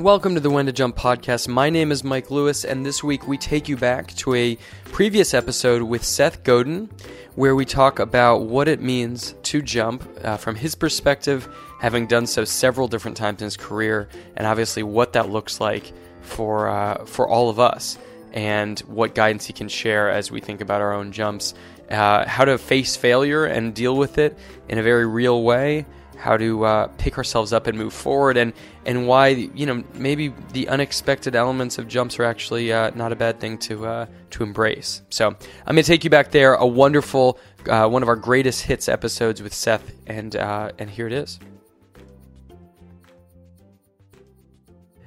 Welcome 0.00 0.32
to 0.32 0.40
the 0.40 0.48
When 0.48 0.64
to 0.64 0.72
Jump 0.72 0.96
podcast. 0.96 1.46
My 1.46 1.68
name 1.68 1.92
is 1.92 2.02
Mike 2.02 2.30
Lewis, 2.30 2.64
and 2.64 2.86
this 2.86 3.04
week 3.04 3.28
we 3.28 3.36
take 3.36 3.68
you 3.68 3.76
back 3.76 4.14
to 4.14 4.34
a 4.34 4.56
previous 4.84 5.34
episode 5.34 5.82
with 5.82 6.02
Seth 6.04 6.42
Godin, 6.42 6.88
where 7.34 7.54
we 7.54 7.66
talk 7.66 7.98
about 7.98 8.46
what 8.46 8.66
it 8.66 8.80
means 8.80 9.34
to 9.42 9.60
jump 9.60 10.08
uh, 10.24 10.38
from 10.38 10.54
his 10.54 10.74
perspective, 10.74 11.54
having 11.82 12.06
done 12.06 12.26
so 12.26 12.46
several 12.46 12.88
different 12.88 13.18
times 13.18 13.42
in 13.42 13.44
his 13.44 13.58
career, 13.58 14.08
and 14.36 14.46
obviously 14.46 14.82
what 14.82 15.12
that 15.12 15.28
looks 15.28 15.60
like 15.60 15.92
for 16.22 16.70
uh, 16.70 17.04
for 17.04 17.28
all 17.28 17.50
of 17.50 17.60
us, 17.60 17.98
and 18.32 18.80
what 18.80 19.14
guidance 19.14 19.44
he 19.44 19.52
can 19.52 19.68
share 19.68 20.08
as 20.08 20.30
we 20.30 20.40
think 20.40 20.62
about 20.62 20.80
our 20.80 20.94
own 20.94 21.12
jumps, 21.12 21.52
uh, 21.90 22.26
how 22.26 22.46
to 22.46 22.56
face 22.56 22.96
failure 22.96 23.44
and 23.44 23.74
deal 23.74 23.94
with 23.94 24.16
it 24.16 24.38
in 24.66 24.78
a 24.78 24.82
very 24.82 25.06
real 25.06 25.42
way 25.42 25.84
how 26.20 26.36
to 26.36 26.64
uh, 26.64 26.86
pick 26.98 27.16
ourselves 27.16 27.52
up 27.52 27.66
and 27.66 27.76
move 27.76 27.92
forward, 27.92 28.36
and 28.36 28.52
and 28.84 29.08
why 29.08 29.28
you 29.28 29.66
know 29.66 29.82
maybe 29.94 30.32
the 30.52 30.68
unexpected 30.68 31.34
elements 31.34 31.78
of 31.78 31.88
jumps 31.88 32.18
are 32.18 32.24
actually 32.24 32.72
uh, 32.72 32.90
not 32.94 33.10
a 33.10 33.16
bad 33.16 33.40
thing 33.40 33.58
to 33.58 33.86
uh, 33.86 34.06
to 34.30 34.42
embrace. 34.42 35.02
So 35.08 35.28
I'm 35.28 35.74
going 35.74 35.76
to 35.76 35.82
take 35.82 36.04
you 36.04 36.10
back 36.10 36.30
there. 36.30 36.54
A 36.54 36.66
wonderful 36.66 37.38
uh, 37.68 37.88
one 37.88 38.02
of 38.02 38.08
our 38.08 38.16
greatest 38.16 38.62
hits 38.62 38.88
episodes 38.88 39.42
with 39.42 39.54
Seth, 39.54 39.92
and 40.06 40.36
uh, 40.36 40.72
and 40.78 40.90
here 40.90 41.06
it 41.06 41.12
is. 41.12 41.40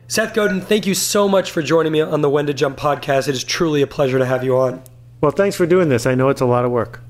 Seth 0.08 0.34
Godin, 0.34 0.62
thank 0.62 0.86
you 0.86 0.94
so 0.94 1.28
much 1.28 1.52
for 1.52 1.62
joining 1.64 1.92
me 1.92 2.02
on 2.02 2.22
the 2.22 2.30
When 2.30 2.46
to 2.46 2.54
Jump 2.54 2.78
podcast. 2.78 3.28
It 3.28 3.36
is 3.36 3.44
truly 3.44 3.82
a 3.82 3.88
pleasure 3.88 4.20
to 4.20 4.26
have 4.26 4.44
you 4.44 4.58
on. 4.58 4.84
Well, 5.22 5.32
thanks 5.32 5.56
for 5.56 5.66
doing 5.66 5.90
this. 5.90 6.06
I 6.06 6.14
know 6.14 6.30
it's 6.30 6.42
a 6.42 6.46
lot 6.46 6.66
of 6.66 6.72
work. 6.72 7.02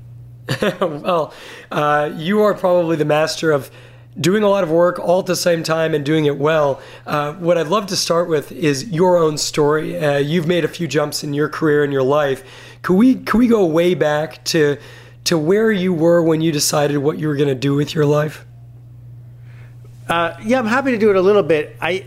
well, 0.80 1.34
uh, 1.70 2.10
you 2.14 2.40
are 2.42 2.54
probably 2.54 2.96
the 2.96 3.04
master 3.04 3.50
of 3.50 3.70
doing 4.20 4.42
a 4.42 4.48
lot 4.48 4.62
of 4.62 4.70
work 4.70 4.98
all 4.98 5.20
at 5.20 5.26
the 5.26 5.36
same 5.36 5.62
time 5.62 5.94
and 5.94 6.04
doing 6.04 6.26
it 6.26 6.38
well. 6.38 6.80
Uh, 7.06 7.32
what 7.34 7.58
I'd 7.58 7.66
love 7.66 7.86
to 7.88 7.96
start 7.96 8.28
with 8.28 8.52
is 8.52 8.88
your 8.90 9.16
own 9.16 9.38
story. 9.38 9.98
Uh, 9.98 10.18
you've 10.18 10.46
made 10.46 10.64
a 10.64 10.68
few 10.68 10.86
jumps 10.86 11.24
in 11.24 11.34
your 11.34 11.48
career 11.48 11.82
and 11.82 11.92
your 11.92 12.02
life. 12.02 12.44
Could 12.82 12.94
we 12.94 13.16
could 13.16 13.38
we 13.38 13.48
go 13.48 13.64
way 13.64 13.94
back 13.94 14.44
to 14.46 14.78
to 15.24 15.38
where 15.38 15.72
you 15.72 15.92
were 15.92 16.22
when 16.22 16.40
you 16.40 16.52
decided 16.52 16.98
what 16.98 17.18
you 17.18 17.28
were 17.28 17.36
going 17.36 17.48
to 17.48 17.54
do 17.54 17.74
with 17.74 17.94
your 17.94 18.06
life? 18.06 18.44
Uh, 20.08 20.36
yeah, 20.44 20.58
I'm 20.58 20.66
happy 20.66 20.92
to 20.92 20.98
do 20.98 21.10
it 21.10 21.16
a 21.16 21.22
little 21.22 21.42
bit. 21.42 21.76
I 21.80 22.06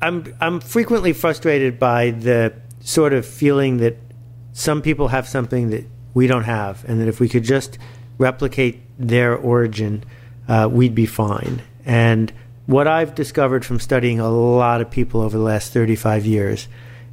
I'm 0.00 0.34
I'm 0.40 0.60
frequently 0.60 1.12
frustrated 1.12 1.78
by 1.78 2.10
the 2.12 2.54
sort 2.80 3.12
of 3.12 3.26
feeling 3.26 3.76
that 3.78 3.96
some 4.52 4.80
people 4.80 5.08
have 5.08 5.28
something 5.28 5.70
that 5.70 5.86
we 6.14 6.26
don't 6.26 6.44
have, 6.44 6.84
and 6.86 7.00
that 7.00 7.08
if 7.08 7.20
we 7.20 7.28
could 7.28 7.44
just 7.44 7.78
replicate 8.18 8.82
their 8.98 9.34
origin 9.34 10.04
uh, 10.48 10.68
we'd 10.70 10.94
be 10.94 11.06
fine. 11.06 11.62
And 11.84 12.32
what 12.66 12.86
I've 12.86 13.14
discovered 13.14 13.64
from 13.64 13.80
studying 13.80 14.20
a 14.20 14.30
lot 14.30 14.80
of 14.80 14.90
people 14.90 15.20
over 15.20 15.36
the 15.36 15.44
last 15.44 15.72
35 15.72 16.24
years 16.26 16.68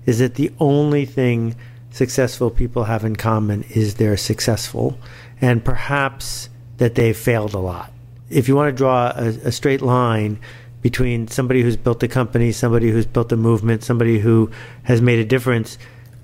is 0.05 0.19
that 0.19 0.35
the 0.35 0.51
only 0.59 1.05
thing 1.05 1.55
successful 1.91 2.49
people 2.49 2.85
have 2.85 3.03
in 3.03 3.15
common 3.15 3.63
is 3.63 3.95
they're 3.95 4.17
successful 4.17 4.97
and 5.41 5.63
perhaps 5.63 6.49
that 6.77 6.95
they've 6.95 7.17
failed 7.17 7.53
a 7.53 7.59
lot. 7.59 7.91
If 8.29 8.47
you 8.47 8.55
want 8.55 8.69
to 8.69 8.77
draw 8.77 9.11
a, 9.15 9.27
a 9.45 9.51
straight 9.51 9.81
line 9.81 10.39
between 10.81 11.27
somebody 11.27 11.61
who's 11.61 11.75
built 11.75 12.01
a 12.03 12.07
company, 12.07 12.51
somebody 12.51 12.89
who's 12.89 13.05
built 13.05 13.31
a 13.31 13.37
movement, 13.37 13.83
somebody 13.83 14.19
who 14.19 14.49
has 14.83 15.01
made 15.01 15.19
a 15.19 15.25
difference, 15.25 15.77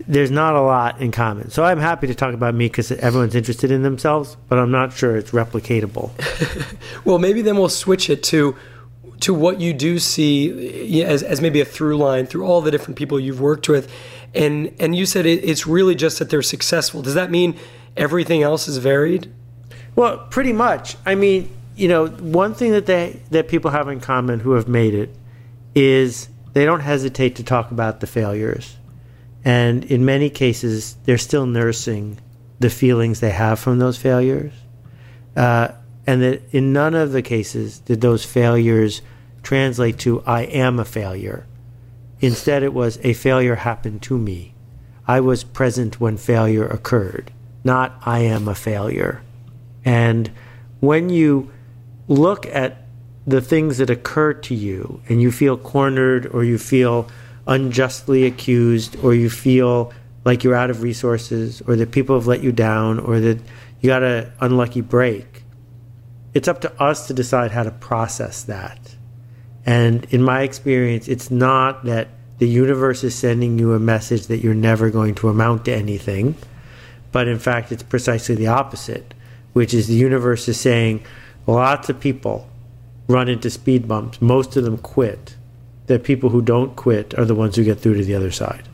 there's 0.08 0.32
not 0.32 0.56
a 0.56 0.62
lot 0.62 1.00
in 1.00 1.12
common. 1.12 1.50
So 1.50 1.64
I'm 1.64 1.80
happy 1.80 2.08
to 2.08 2.16
talk 2.16 2.34
about 2.34 2.54
me 2.54 2.68
because 2.68 2.92
everyone's 2.92 3.36
interested 3.36 3.72
in 3.72 3.84
themselves, 3.84 4.38
but 4.50 4.60
I'm 4.60 4.72
not 4.72 4.94
sure 4.94 5.16
it's 5.16 5.32
replicatable. 5.32 6.12
well, 7.06 7.18
maybe 7.18 7.42
then 7.42 7.58
we'll 7.58 7.70
switch 7.70 8.10
it 8.10 8.24
to 8.24 8.56
to 9.22 9.34
what 9.34 9.62
you 9.62 9.74
do 9.74 9.98
see 9.98 11.02
as, 11.02 11.24
as 11.24 11.40
maybe 11.40 11.62
a 11.62 11.66
through 11.66 11.96
line 11.98 12.26
through 12.26 12.46
all 12.46 12.60
the 12.60 12.70
different 12.70 12.98
people 12.98 13.18
you've 13.18 13.40
worked 13.40 13.70
with, 13.70 13.92
and 14.34 14.74
and 14.80 14.96
you 14.96 15.06
said 15.06 15.26
it, 15.26 15.44
it's 15.44 15.66
really 15.66 15.96
just 15.96 16.20
that 16.20 16.30
they're 16.30 16.42
successful. 16.42 17.02
Does 17.02 17.14
that 17.14 17.32
mean 17.32 17.58
everything 17.96 18.44
else 18.44 18.68
is 18.68 18.78
varied? 18.78 19.32
Well, 19.96 20.28
pretty 20.30 20.52
much. 20.52 20.98
I 21.06 21.16
mean, 21.16 21.50
you 21.78 21.88
know, 21.88 22.08
one 22.08 22.54
thing 22.54 22.72
that 22.74 22.86
they 22.86 23.22
that 23.32 23.48
people 23.48 23.72
have 23.72 23.88
in 23.88 24.02
common 24.02 24.42
who 24.42 24.52
have 24.52 24.68
made 24.68 24.94
it 24.94 25.16
is 25.74 26.28
they 26.54 26.66
don't 26.66 26.82
hesitate 26.82 27.38
to 27.38 27.44
talk 27.44 27.72
about 27.72 28.02
the 28.02 28.08
failures 28.08 28.76
and 29.46 29.86
in 29.86 30.04
many 30.04 30.32
cases, 30.32 30.98
they're 31.06 31.20
still 31.20 31.46
nursing 31.46 32.20
the 32.60 32.72
feelings 32.72 33.20
they 33.20 33.30
have 33.30 33.60
from 33.60 33.78
those 33.78 33.96
failures. 33.96 34.54
Uh, 35.36 35.70
and 36.08 36.22
that 36.24 36.42
in 36.52 36.74
none 36.74 36.96
of 36.96 37.12
the 37.12 37.22
cases 37.22 37.80
did 37.80 38.02
those 38.02 38.26
failures 38.26 39.04
translate 39.44 40.00
to, 40.00 40.24
I 40.24 40.42
am 40.42 40.80
a 40.80 40.86
failure. 40.86 41.46
Instead, 42.20 42.64
it 42.64 42.74
was, 42.74 42.98
a 43.04 43.14
failure 43.14 43.56
happened 43.56 44.02
to 44.04 44.18
me. 44.18 44.56
I 45.08 45.20
was 45.20 45.44
present 45.44 46.00
when 46.00 46.18
failure 46.18 46.66
occurred, 46.66 47.32
not, 47.64 47.96
I 48.02 48.20
am 48.20 48.48
a 48.48 48.56
failure. 48.56 49.22
And 49.84 50.32
when 50.80 51.10
you 51.10 51.52
look 52.08 52.48
at 52.48 52.88
the 53.28 53.42
things 53.42 53.78
that 53.78 53.92
occur 53.92 54.34
to 54.34 54.56
you 54.56 55.02
and 55.08 55.22
you 55.22 55.32
feel 55.32 55.58
cornered 55.58 56.26
or 56.28 56.44
you 56.44 56.58
feel 56.58 57.08
unjustly 57.48 58.26
accused 58.26 58.96
or 59.04 59.14
you 59.14 59.30
feel 59.30 59.94
like 60.24 60.44
you're 60.44 60.56
out 60.56 60.70
of 60.70 60.82
resources 60.82 61.62
or 61.68 61.76
that 61.76 61.92
people 61.92 62.16
have 62.16 62.28
let 62.28 62.42
you 62.42 62.52
down 62.52 63.00
or 63.00 63.20
that 63.20 63.40
you 63.80 63.88
got 63.88 64.04
an 64.04 64.32
unlucky 64.42 64.82
break, 64.82 65.44
it's 66.34 66.48
up 66.48 66.62
to 66.62 66.82
us 66.82 67.08
to 67.08 67.14
decide 67.14 67.52
how 67.52 67.64
to 67.64 67.72
process 67.72 68.44
that. 68.44 68.96
And 69.66 70.06
in 70.06 70.22
my 70.22 70.42
experience, 70.42 71.08
it's 71.08 71.32
not 71.32 71.86
that 71.86 72.10
the 72.40 72.48
universe 72.48 73.04
is 73.04 73.16
sending 73.16 73.58
you 73.58 73.74
a 73.74 73.80
message 73.80 74.28
that 74.28 74.40
you're 74.40 74.54
never 74.54 74.90
going 74.90 75.16
to 75.16 75.30
amount 75.30 75.66
to 75.66 75.74
anything, 75.74 76.36
but 77.12 77.28
in 77.28 77.40
fact, 77.40 77.72
it's 77.72 77.84
precisely 77.84 78.36
the 78.36 78.48
opposite, 78.48 79.14
which 79.54 79.74
is 79.74 79.88
the 79.88 79.94
universe 79.94 80.48
is 80.50 80.60
saying 80.60 81.02
lots 81.48 81.90
of 81.90 82.00
people 82.00 82.50
run 83.08 83.30
into 83.30 83.50
speed 83.50 83.88
bumps, 83.88 84.22
most 84.22 84.58
of 84.58 84.64
them 84.64 84.78
quit 84.78 85.36
that 85.88 86.04
people 86.04 86.30
who 86.30 86.42
don't 86.42 86.76
quit 86.76 87.18
are 87.18 87.26
the 87.26 87.36
ones 87.36 87.56
who 87.56 87.64
get 87.64 87.80
through 87.80 87.96
to 87.98 88.04
the 88.04 88.16
other 88.16 88.32
side. 88.32 88.68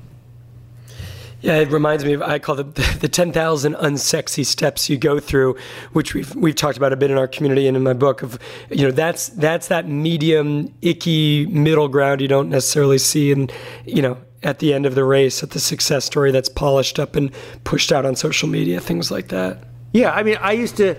Yeah, 1.41 1.55
it 1.55 1.71
reminds 1.71 2.05
me 2.05 2.13
of 2.13 2.21
I 2.21 2.37
call 2.37 2.55
the, 2.55 2.63
the 2.99 3.09
ten 3.09 3.31
thousand 3.31 3.73
unsexy 3.75 4.45
steps 4.45 4.89
you 4.89 4.97
go 4.97 5.19
through, 5.19 5.57
which 5.91 6.13
we've 6.13 6.33
we've 6.35 6.55
talked 6.55 6.77
about 6.77 6.93
a 6.93 6.95
bit 6.95 7.09
in 7.09 7.17
our 7.17 7.27
community 7.27 7.67
and 7.67 7.75
in 7.75 7.83
my 7.83 7.93
book. 7.93 8.21
Of 8.21 8.37
you 8.69 8.83
know 8.83 8.91
that's 8.91 9.29
that's 9.29 9.67
that 9.69 9.87
medium 9.87 10.71
icky 10.81 11.47
middle 11.47 11.87
ground 11.87 12.21
you 12.21 12.27
don't 12.27 12.49
necessarily 12.49 12.99
see, 12.99 13.31
and 13.31 13.51
you 13.85 14.03
know 14.03 14.17
at 14.43 14.59
the 14.59 14.73
end 14.73 14.85
of 14.85 14.93
the 14.93 15.03
race, 15.03 15.41
at 15.41 15.51
the 15.51 15.59
success 15.59 16.05
story 16.05 16.31
that's 16.31 16.49
polished 16.49 16.99
up 16.99 17.15
and 17.15 17.31
pushed 17.63 17.91
out 17.91 18.05
on 18.05 18.15
social 18.15 18.47
media, 18.47 18.79
things 18.79 19.09
like 19.09 19.29
that. 19.29 19.63
Yeah, 19.93 20.11
I 20.11 20.23
mean, 20.23 20.37
I 20.41 20.51
used 20.51 20.77
to 20.77 20.95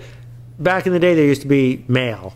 back 0.59 0.85
in 0.85 0.93
the 0.93 0.99
day 0.99 1.15
there 1.15 1.25
used 1.25 1.41
to 1.41 1.47
be 1.47 1.85
mail 1.87 2.33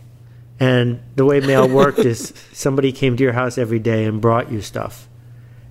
and 0.59 0.99
the 1.15 1.25
way 1.25 1.39
mail 1.39 1.67
worked 1.69 1.99
is 1.99 2.33
somebody 2.53 2.91
came 2.91 3.17
to 3.17 3.23
your 3.23 3.33
house 3.33 3.57
every 3.57 3.79
day 3.79 4.05
and 4.05 4.21
brought 4.21 4.51
you 4.51 4.61
stuff. 4.61 5.07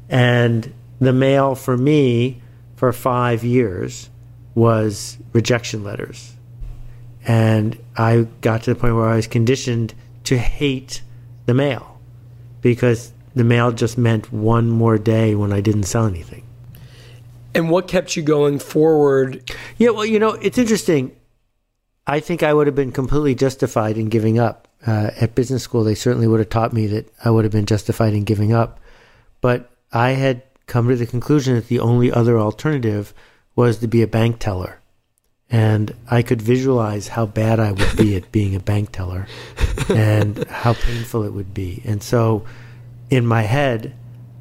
And 0.08 0.72
the 1.00 1.12
mail 1.12 1.54
for 1.54 1.76
me 1.76 2.42
for 2.76 2.92
five 2.92 3.44
years 3.44 4.10
was 4.54 5.19
rejection 5.32 5.84
letters. 5.84 6.34
And 7.26 7.78
I 7.97 8.28
got 8.41 8.62
to 8.64 8.74
the 8.74 8.80
point 8.80 8.94
where 8.94 9.08
I 9.08 9.16
was 9.16 9.26
conditioned 9.26 9.94
to 10.24 10.38
hate 10.38 11.03
the 11.47 11.54
mail 11.54 12.00
because 12.62 13.12
the 13.34 13.44
mail 13.44 13.72
just 13.72 13.98
meant 13.98 14.32
one 14.32 14.70
more 14.70 14.97
day 14.97 15.34
when 15.34 15.53
I 15.53 15.60
didn't 15.60 15.84
sell 15.84 16.06
anything. 16.06 16.44
And 17.54 17.70
what 17.70 17.88
kept 17.88 18.16
you 18.16 18.22
going 18.22 18.58
forward? 18.58 19.50
Yeah, 19.78 19.91
well, 19.91 20.04
you 20.04 20.18
know, 20.18 20.33
it's 20.33 20.59
interesting. 20.59 21.16
I 22.06 22.21
think 22.21 22.42
I 22.42 22.54
would 22.54 22.66
have 22.66 22.77
been 22.77 22.92
completely 22.92 23.34
justified 23.34 23.98
in 23.98 24.09
giving 24.09 24.38
up 24.38 24.66
uh, 24.86 25.10
at 25.20 25.34
business 25.34 25.62
school, 25.62 25.84
they 25.84 25.94
certainly 25.94 26.26
would 26.26 26.40
have 26.40 26.48
taught 26.48 26.72
me 26.72 26.86
that 26.88 27.12
I 27.24 27.30
would 27.30 27.44
have 27.44 27.52
been 27.52 27.66
justified 27.66 28.14
in 28.14 28.24
giving 28.24 28.52
up. 28.52 28.80
But 29.40 29.70
I 29.92 30.10
had 30.10 30.42
come 30.66 30.88
to 30.88 30.96
the 30.96 31.06
conclusion 31.06 31.54
that 31.54 31.68
the 31.68 31.80
only 31.80 32.10
other 32.10 32.38
alternative 32.38 33.14
was 33.54 33.78
to 33.78 33.86
be 33.86 34.02
a 34.02 34.06
bank 34.06 34.38
teller. 34.38 34.80
And 35.48 35.94
I 36.10 36.22
could 36.22 36.42
visualize 36.42 37.08
how 37.08 37.26
bad 37.26 37.60
I 37.60 37.72
would 37.72 37.96
be 37.96 38.16
at 38.16 38.32
being 38.32 38.54
a 38.56 38.60
bank 38.60 38.90
teller 38.92 39.28
and 39.88 40.44
how 40.48 40.74
painful 40.74 41.22
it 41.22 41.32
would 41.32 41.54
be. 41.54 41.82
And 41.84 42.02
so 42.02 42.44
in 43.10 43.26
my 43.26 43.42
head, 43.42 43.94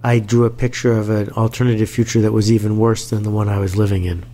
I 0.04 0.20
drew 0.20 0.46
a 0.46 0.50
picture 0.50 0.94
of 0.94 1.10
an 1.10 1.30
alternative 1.32 1.90
future 1.90 2.22
that 2.22 2.32
was 2.32 2.52
even 2.52 2.78
worse 2.78 3.10
than 3.10 3.24
the 3.24 3.30
one 3.30 3.50
I 3.50 3.60
was 3.60 3.76
living 3.76 4.04
in. 4.06 4.26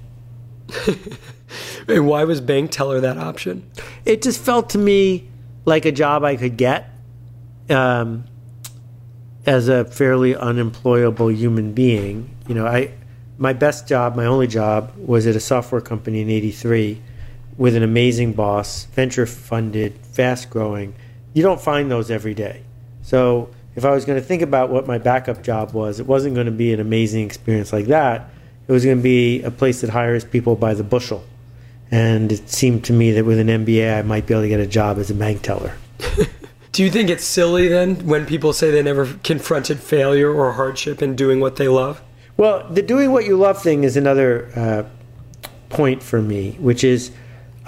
and 1.88 2.07
why 2.07 2.24
was 2.24 2.39
bank 2.42 2.71
teller 2.71 3.01
that 3.01 3.18
option? 3.18 3.69
It 4.06 4.21
just 4.21 4.39
felt 4.39 4.69
to 4.71 4.77
me 4.77 5.30
like 5.66 5.86
a 5.86 5.92
job 5.92 6.24
I 6.24 6.36
could 6.36 6.58
get 6.58 6.90
um, 7.69 8.25
as 9.46 9.68
a 9.68 9.86
fairly 9.86 10.36
unemployable 10.36 11.31
human 11.31 11.74
being. 11.74 12.36
You 12.48 12.56
know, 12.56 12.68
I 12.68 12.94
my 13.38 13.54
best 13.54 13.88
job, 13.88 14.16
my 14.16 14.25
only 14.25 14.48
job, 14.48 14.94
was 14.98 15.25
at 15.25 15.36
a 15.36 15.40
software 15.40 15.81
company 15.81 16.22
in 16.22 16.30
'83 16.30 17.02
with 17.58 17.75
an 17.75 17.84
amazing 17.84 18.34
boss, 18.34 18.86
venture 18.86 19.25
funded, 19.25 19.98
fast 20.06 20.50
growing. 20.50 20.96
You 21.34 21.44
don't 21.44 21.62
find 21.62 21.90
those 21.90 22.12
every 22.12 22.34
day. 22.34 22.63
So 23.02 23.50
if 23.75 23.86
I 23.86 23.92
was 23.92 24.06
going 24.06 24.19
to 24.19 24.25
think 24.25 24.42
about 24.42 24.69
what 24.69 24.88
my 24.88 24.98
backup 24.98 25.44
job 25.44 25.74
was, 25.74 26.00
it 26.00 26.08
wasn't 26.08 26.36
going 26.36 26.46
to 26.46 26.52
be 26.52 26.74
an 26.74 26.80
amazing 26.80 27.25
experience 27.25 27.72
like 27.72 27.86
that. 27.86 28.30
It 28.68 28.72
was 28.72 28.86
going 28.86 28.98
to 28.98 29.04
be 29.04 29.42
a 29.44 29.52
place 29.52 29.81
that 29.81 29.90
hires 29.90 30.25
people 30.25 30.56
by 30.56 30.74
the 30.74 30.84
bushel. 30.84 31.24
And 31.92 32.32
it 32.32 32.50
seemed 32.50 32.86
to 32.86 32.94
me 32.94 33.12
that 33.12 33.26
with 33.26 33.38
an 33.38 33.48
MBA, 33.48 34.00
I 34.00 34.02
might 34.02 34.26
be 34.26 34.34
able 34.34 34.44
to 34.44 34.48
get 34.50 34.60
a 34.62 34.68
job 34.68 34.98
as 34.98 35.12
a 35.12 35.14
bank 35.14 35.42
teller. 35.42 35.74
Do 36.72 36.84
you 36.84 36.90
think 36.90 37.10
it's 37.10 37.26
silly 37.26 37.68
then 37.68 38.08
when 38.08 38.26
people 38.26 38.54
say 38.54 38.72
they 38.72 38.82
never 38.82 39.06
confronted 39.24 39.80
failure 39.82 40.34
or 40.34 40.54
hardship 40.54 41.02
in 41.02 41.18
doing 41.18 41.42
what 41.42 41.58
they 41.58 41.68
love? 41.68 42.02
Well, 42.38 42.66
the 42.70 42.82
doing 42.82 43.12
what 43.12 43.26
you 43.26 43.36
love 43.38 43.62
thing 43.62 43.84
is 43.84 43.98
another 43.98 44.50
uh, 44.56 44.84
point 45.68 46.02
for 46.02 46.22
me, 46.22 46.56
which 46.62 46.84
is 46.86 47.12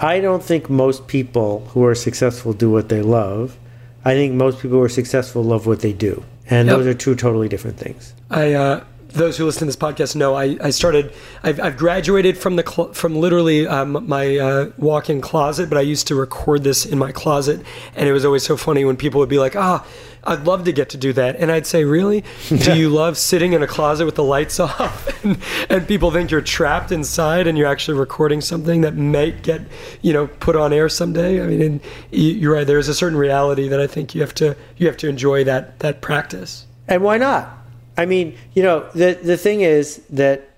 I 0.00 0.20
don't 0.20 0.42
think 0.42 0.70
most 0.70 1.06
people 1.06 1.66
who 1.68 1.84
are 1.84 1.94
successful 1.94 2.54
do 2.54 2.70
what 2.70 2.88
they 2.88 3.02
love. 3.02 3.58
I 4.06 4.14
think 4.14 4.34
most 4.34 4.56
people 4.60 4.78
who 4.78 4.82
are 4.82 4.88
successful 4.88 5.44
love 5.44 5.66
what 5.66 5.80
they 5.80 5.92
do. 5.92 6.24
And 6.48 6.68
Yep. 6.68 6.76
those 6.78 6.86
are 6.86 6.94
two 6.94 7.14
totally 7.14 7.48
different 7.48 7.76
things. 7.78 8.14
I 8.30 8.54
uh, 8.54 8.84
those 9.14 9.36
who 9.36 9.44
listen 9.44 9.60
to 9.60 9.64
this 9.66 9.76
podcast 9.76 10.16
know 10.16 10.34
I, 10.34 10.56
I 10.60 10.70
started 10.70 11.12
I've, 11.42 11.60
I've 11.60 11.76
graduated 11.76 12.36
from 12.36 12.56
the 12.56 12.64
cl- 12.66 12.92
from 12.92 13.16
literally 13.16 13.66
um, 13.66 14.06
my 14.08 14.36
uh, 14.36 14.70
walk-in 14.76 15.20
closet, 15.20 15.68
but 15.68 15.78
I 15.78 15.82
used 15.82 16.06
to 16.08 16.14
record 16.14 16.64
this 16.64 16.84
in 16.84 16.98
my 16.98 17.12
closet, 17.12 17.64
and 17.94 18.08
it 18.08 18.12
was 18.12 18.24
always 18.24 18.42
so 18.42 18.56
funny 18.56 18.84
when 18.84 18.96
people 18.96 19.20
would 19.20 19.28
be 19.28 19.38
like, 19.38 19.56
"Ah, 19.56 19.86
I'd 20.24 20.44
love 20.44 20.64
to 20.64 20.72
get 20.72 20.90
to 20.90 20.96
do 20.96 21.12
that," 21.12 21.36
and 21.36 21.50
I'd 21.50 21.66
say, 21.66 21.84
"Really? 21.84 22.24
Do 22.48 22.76
you 22.78 22.88
love 22.88 23.16
sitting 23.16 23.52
in 23.52 23.62
a 23.62 23.66
closet 23.66 24.04
with 24.04 24.16
the 24.16 24.24
lights 24.24 24.58
off?" 24.60 25.24
and, 25.24 25.38
and 25.70 25.88
people 25.88 26.10
think 26.10 26.30
you're 26.30 26.40
trapped 26.40 26.90
inside, 26.92 27.46
and 27.46 27.56
you're 27.56 27.68
actually 27.68 27.98
recording 27.98 28.40
something 28.40 28.80
that 28.82 28.96
might 28.96 29.42
get 29.42 29.62
you 30.02 30.12
know 30.12 30.26
put 30.26 30.56
on 30.56 30.72
air 30.72 30.88
someday. 30.88 31.42
I 31.42 31.46
mean, 31.46 31.80
you're 32.10 32.54
right. 32.54 32.66
There's 32.66 32.88
a 32.88 32.94
certain 32.94 33.18
reality 33.18 33.68
that 33.68 33.80
I 33.80 33.86
think 33.86 34.14
you 34.14 34.20
have 34.22 34.34
to 34.34 34.56
you 34.76 34.86
have 34.86 34.96
to 34.98 35.08
enjoy 35.08 35.44
that 35.44 35.78
that 35.80 36.00
practice. 36.00 36.66
And 36.88 37.02
why 37.02 37.16
not? 37.16 37.63
I 37.96 38.06
mean, 38.06 38.36
you 38.54 38.62
know, 38.62 38.88
the 38.94 39.18
the 39.22 39.36
thing 39.36 39.60
is 39.60 40.02
that 40.10 40.50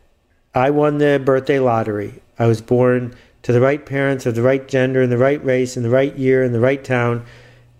I 0.54 0.70
won 0.70 0.98
the 0.98 1.20
birthday 1.22 1.58
lottery. 1.58 2.22
I 2.38 2.46
was 2.46 2.60
born 2.60 3.14
to 3.42 3.52
the 3.52 3.60
right 3.60 3.84
parents 3.84 4.26
of 4.26 4.34
the 4.34 4.42
right 4.42 4.66
gender 4.66 5.02
and 5.02 5.12
the 5.12 5.18
right 5.18 5.42
race 5.44 5.76
in 5.76 5.82
the 5.82 5.90
right 5.90 6.16
year 6.16 6.42
in 6.42 6.52
the 6.52 6.60
right 6.60 6.82
town, 6.82 7.24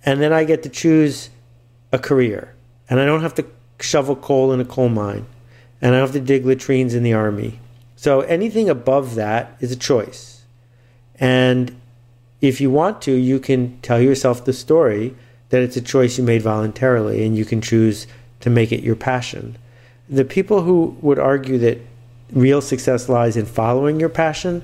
and 0.05 0.21
then 0.21 0.33
I 0.33 0.45
get 0.45 0.63
to 0.65 0.69
choose 0.69 1.31
a 1.93 1.99
career. 1.99 2.55
And 2.89 3.01
I 3.01 3.05
don't 3.05 3.23
have 3.23 3.35
to 3.35 3.47
shovel 3.81 4.15
coal 4.15 4.53
in 4.53 4.61
a 4.61 4.65
coal 4.65 4.89
mine, 4.89 5.27
and 5.81 5.95
I 5.95 5.99
don't 5.99 6.09
have 6.09 6.15
to 6.15 6.21
dig 6.21 6.47
latrines 6.47 6.95
in 6.95 7.03
the 7.03 7.15
army. 7.15 7.59
So 7.97 8.21
anything 8.21 8.69
above 8.69 9.15
that 9.15 9.57
is 9.61 9.73
a 9.73 9.77
choice. 9.77 10.45
And 11.19 11.81
if 12.41 12.61
you 12.61 12.71
want 12.71 13.01
to, 13.03 13.13
you 13.13 13.41
can 13.41 13.81
tell 13.81 14.01
yourself 14.01 14.45
the 14.45 14.53
story 14.53 15.17
that 15.49 15.63
it's 15.63 15.77
a 15.77 15.81
choice 15.81 16.19
you 16.19 16.25
made 16.25 16.43
voluntarily 16.43 17.25
and 17.25 17.37
you 17.37 17.45
can 17.45 17.61
choose 17.61 18.07
to 18.41 18.51
make 18.51 18.73
it 18.73 18.83
your 18.83 18.97
passion. 18.97 19.57
The 20.09 20.25
people 20.25 20.63
who 20.63 20.97
would 21.01 21.19
argue 21.19 21.59
that 21.59 21.79
real 22.33 22.61
success 22.61 23.09
lies 23.09 23.37
in 23.37 23.47
following 23.47 24.01
your 24.01 24.09
passion, 24.09 24.63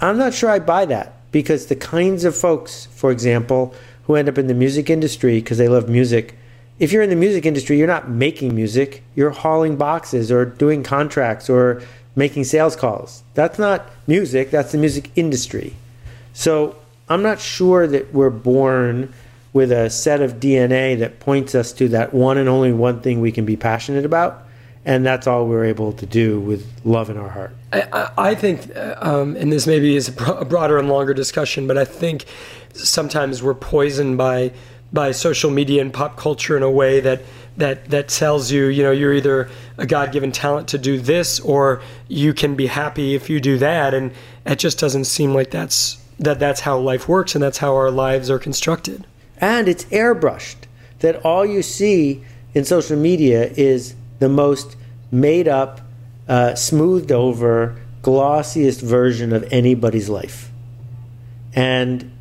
I'm 0.00 0.18
not 0.18 0.34
sure 0.34 0.50
I 0.50 0.58
buy 0.58 0.86
that 0.86 1.14
because 1.32 1.66
the 1.66 1.76
kinds 1.76 2.24
of 2.24 2.36
folks, 2.36 2.86
for 2.86 3.10
example, 3.10 3.74
who 4.04 4.14
end 4.14 4.28
up 4.28 4.38
in 4.38 4.46
the 4.46 4.54
music 4.54 4.90
industry 4.90 5.40
because 5.40 5.58
they 5.58 5.68
love 5.68 5.88
music, 5.88 6.36
if 6.78 6.92
you're 6.92 7.02
in 7.02 7.10
the 7.10 7.16
music 7.16 7.44
industry, 7.44 7.78
you're 7.78 7.86
not 7.86 8.08
making 8.08 8.54
music, 8.54 9.04
you're 9.14 9.30
hauling 9.30 9.76
boxes 9.76 10.32
or 10.32 10.46
doing 10.46 10.82
contracts 10.82 11.50
or 11.50 11.82
making 12.16 12.44
sales 12.44 12.74
calls. 12.74 13.22
That's 13.34 13.58
not 13.58 13.86
music, 14.06 14.50
that's 14.50 14.72
the 14.72 14.78
music 14.78 15.10
industry. 15.14 15.74
So 16.32 16.76
I'm 17.08 17.22
not 17.22 17.38
sure 17.38 17.86
that 17.86 18.14
we're 18.14 18.30
born 18.30 19.12
with 19.52 19.72
a 19.72 19.90
set 19.90 20.20
of 20.20 20.34
DNA 20.34 20.98
that 20.98 21.20
points 21.20 21.54
us 21.54 21.72
to 21.72 21.88
that 21.88 22.14
one 22.14 22.38
and 22.38 22.48
only 22.48 22.72
one 22.72 23.00
thing 23.00 23.20
we 23.20 23.32
can 23.32 23.44
be 23.44 23.56
passionate 23.56 24.04
about. 24.04 24.46
And 24.84 25.04
that's 25.04 25.26
all 25.26 25.46
we're 25.46 25.64
able 25.64 25.92
to 25.94 26.06
do 26.06 26.40
with 26.40 26.66
love 26.84 27.10
in 27.10 27.18
our 27.18 27.28
heart. 27.28 27.54
I, 27.72 28.10
I 28.16 28.34
think, 28.34 28.74
uh, 28.74 28.96
um, 29.00 29.36
and 29.36 29.52
this 29.52 29.66
maybe 29.66 29.94
is 29.94 30.08
a 30.08 30.44
broader 30.44 30.78
and 30.78 30.88
longer 30.88 31.12
discussion, 31.12 31.66
but 31.66 31.76
I 31.76 31.84
think 31.84 32.24
sometimes 32.72 33.42
we're 33.42 33.54
poisoned 33.54 34.16
by 34.16 34.52
by 34.92 35.12
social 35.12 35.50
media 35.50 35.80
and 35.80 35.92
pop 35.92 36.16
culture 36.16 36.56
in 36.56 36.62
a 36.62 36.70
way 36.70 37.00
that 37.00 37.22
that 37.56 37.90
that 37.90 38.08
tells 38.08 38.50
you, 38.50 38.66
you 38.66 38.82
know, 38.82 38.90
you're 38.90 39.12
either 39.12 39.48
a 39.76 39.86
God-given 39.86 40.32
talent 40.32 40.68
to 40.68 40.78
do 40.78 40.98
this, 40.98 41.38
or 41.40 41.82
you 42.08 42.32
can 42.32 42.56
be 42.56 42.66
happy 42.66 43.14
if 43.14 43.30
you 43.30 43.40
do 43.40 43.58
that, 43.58 43.94
and 43.94 44.12
it 44.46 44.58
just 44.58 44.78
doesn't 44.78 45.04
seem 45.04 45.34
like 45.34 45.50
that's 45.50 46.02
that 46.18 46.38
that's 46.38 46.60
how 46.60 46.78
life 46.78 47.08
works, 47.08 47.34
and 47.34 47.42
that's 47.42 47.58
how 47.58 47.74
our 47.76 47.90
lives 47.90 48.30
are 48.30 48.38
constructed. 48.38 49.06
And 49.40 49.68
it's 49.68 49.84
airbrushed. 49.86 50.56
That 51.00 51.24
all 51.24 51.46
you 51.46 51.62
see 51.62 52.22
in 52.54 52.64
social 52.64 52.96
media 52.96 53.50
is 53.56 53.94
the 54.18 54.28
most 54.28 54.76
made 55.10 55.48
up, 55.48 55.80
uh, 56.28 56.54
smoothed 56.54 57.10
over, 57.10 57.76
glossiest 58.02 58.82
version 58.82 59.32
of 59.32 59.50
anybody's 59.52 60.08
life. 60.08 60.50
And 61.54 62.12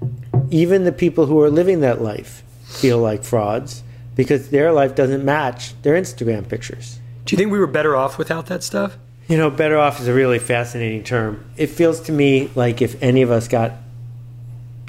even 0.50 0.84
the 0.84 0.92
people 0.92 1.26
who 1.26 1.42
are 1.42 1.50
living 1.50 1.82
that 1.82 2.02
life 2.02 2.44
feel 2.64 3.00
like 3.00 3.24
frauds 3.24 3.84
because 4.16 4.50
their 4.50 4.72
life 4.72 4.96
doesn't 4.96 5.24
match 5.24 5.80
their 5.82 5.96
Instagram 5.96 6.48
pictures. 6.48 7.00
Do 7.26 7.34
you 7.34 7.38
think 7.38 7.52
we 7.52 7.60
were 7.60 7.68
better 7.68 7.96
off 7.96 8.18
without 8.18 8.48
that 8.48 8.64
stuff? 8.64 8.98
You 9.28 9.38
know, 9.38 9.50
better 9.50 9.78
off 9.78 10.00
is 10.00 10.08
a 10.08 10.14
really 10.14 10.40
fascinating 10.40 11.04
term. 11.04 11.46
It 11.56 11.68
feels 11.68 12.02
to 12.02 12.12
me 12.12 12.50
like 12.56 12.82
if 12.82 13.02
any 13.04 13.22
of 13.22 13.30
us 13.30 13.48
got 13.48 13.74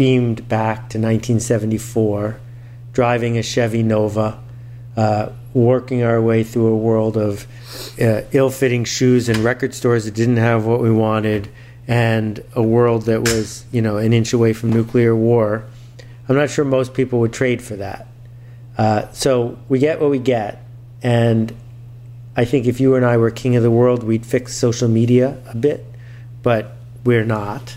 beamed 0.01 0.49
back 0.49 0.77
to 0.89 0.97
1974, 0.97 2.41
driving 2.95 3.37
a 3.37 3.43
Chevy 3.43 3.83
Nova, 3.83 4.43
uh, 4.97 5.29
working 5.53 6.03
our 6.03 6.23
way 6.23 6.43
through 6.43 6.69
a 6.69 6.77
world 6.79 7.19
of 7.19 7.47
uh, 8.01 8.23
ill 8.33 8.49
fitting 8.49 8.85
shoes 8.85 9.29
and 9.29 9.37
record 9.41 9.75
stores 9.75 10.07
that 10.07 10.15
didn't 10.15 10.39
have 10.39 10.65
what 10.65 10.81
we 10.81 10.91
wanted, 10.91 11.51
and 11.87 12.43
a 12.55 12.63
world 12.63 13.03
that 13.03 13.21
was, 13.21 13.67
you 13.73 13.83
know, 13.83 13.99
an 13.99 14.15
inch 14.15 14.33
away 14.33 14.55
from 14.55 14.73
nuclear 14.73 15.15
war, 15.15 15.67
I'm 16.31 16.35
not 16.35 16.49
sure 16.49 16.65
most 16.65 16.95
people 16.95 17.21
would 17.21 17.35
trade 17.35 17.61
for 17.61 17.77
that. 17.77 18.07
Uh, 18.79 19.13
so 19.13 19.59
we 19.69 19.81
get 19.81 20.01
what 20.01 20.09
we 20.09 20.19
get. 20.19 20.65
And 21.03 21.55
I 22.35 22.47
think 22.47 22.65
if 22.65 22.81
you 22.81 22.95
and 22.95 23.05
I 23.05 23.19
were 23.19 23.31
king 23.31 23.55
of 23.55 23.63
the 23.63 23.71
world, 23.71 24.03
we'd 24.03 24.25
fix 24.25 24.57
social 24.57 24.89
media 24.89 25.37
a 25.47 25.55
bit, 25.55 25.85
but 26.43 26.75
we're 27.05 27.27
not. 27.27 27.77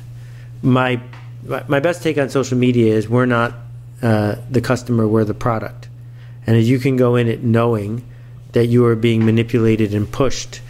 My 0.62 1.02
my 1.46 1.80
best 1.80 2.04
take 2.04 2.18
on 2.18 2.30
social 2.30 2.58
media 2.58 2.94
is 2.94 3.10
we're 3.10 3.26
not 3.26 3.54
uh, 4.02 4.36
the 4.50 4.62
customer, 4.62 5.08
we're 5.08 5.26
the 5.26 5.34
product, 5.34 5.88
and 6.46 6.56
as 6.56 6.70
you 6.70 6.80
can 6.80 6.96
go 6.96 7.16
in 7.16 7.28
it 7.28 7.44
knowing 7.44 8.04
that 8.54 8.68
you 8.68 8.86
are 8.86 8.96
being 8.96 9.26
manipulated 9.26 9.94
and 9.94 10.12
pushed 10.12 10.62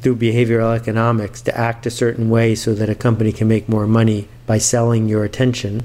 through 0.00 0.16
behavioral 0.16 0.74
economics 0.74 1.42
to 1.42 1.56
act 1.56 1.86
a 1.86 1.90
certain 1.90 2.30
way 2.30 2.54
so 2.54 2.74
that 2.74 2.88
a 2.88 2.94
company 2.94 3.32
can 3.32 3.48
make 3.48 3.68
more 3.68 3.86
money 3.86 4.28
by 4.46 4.58
selling 4.58 5.08
your 5.08 5.24
attention, 5.24 5.82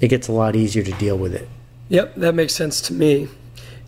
it 0.00 0.08
gets 0.08 0.28
a 0.28 0.32
lot 0.32 0.54
easier 0.54 0.82
to 0.82 0.92
deal 0.92 1.16
with 1.16 1.34
it. 1.34 1.48
Yep, 1.88 2.16
that 2.16 2.34
makes 2.34 2.54
sense 2.54 2.80
to 2.82 2.92
me. 2.92 3.28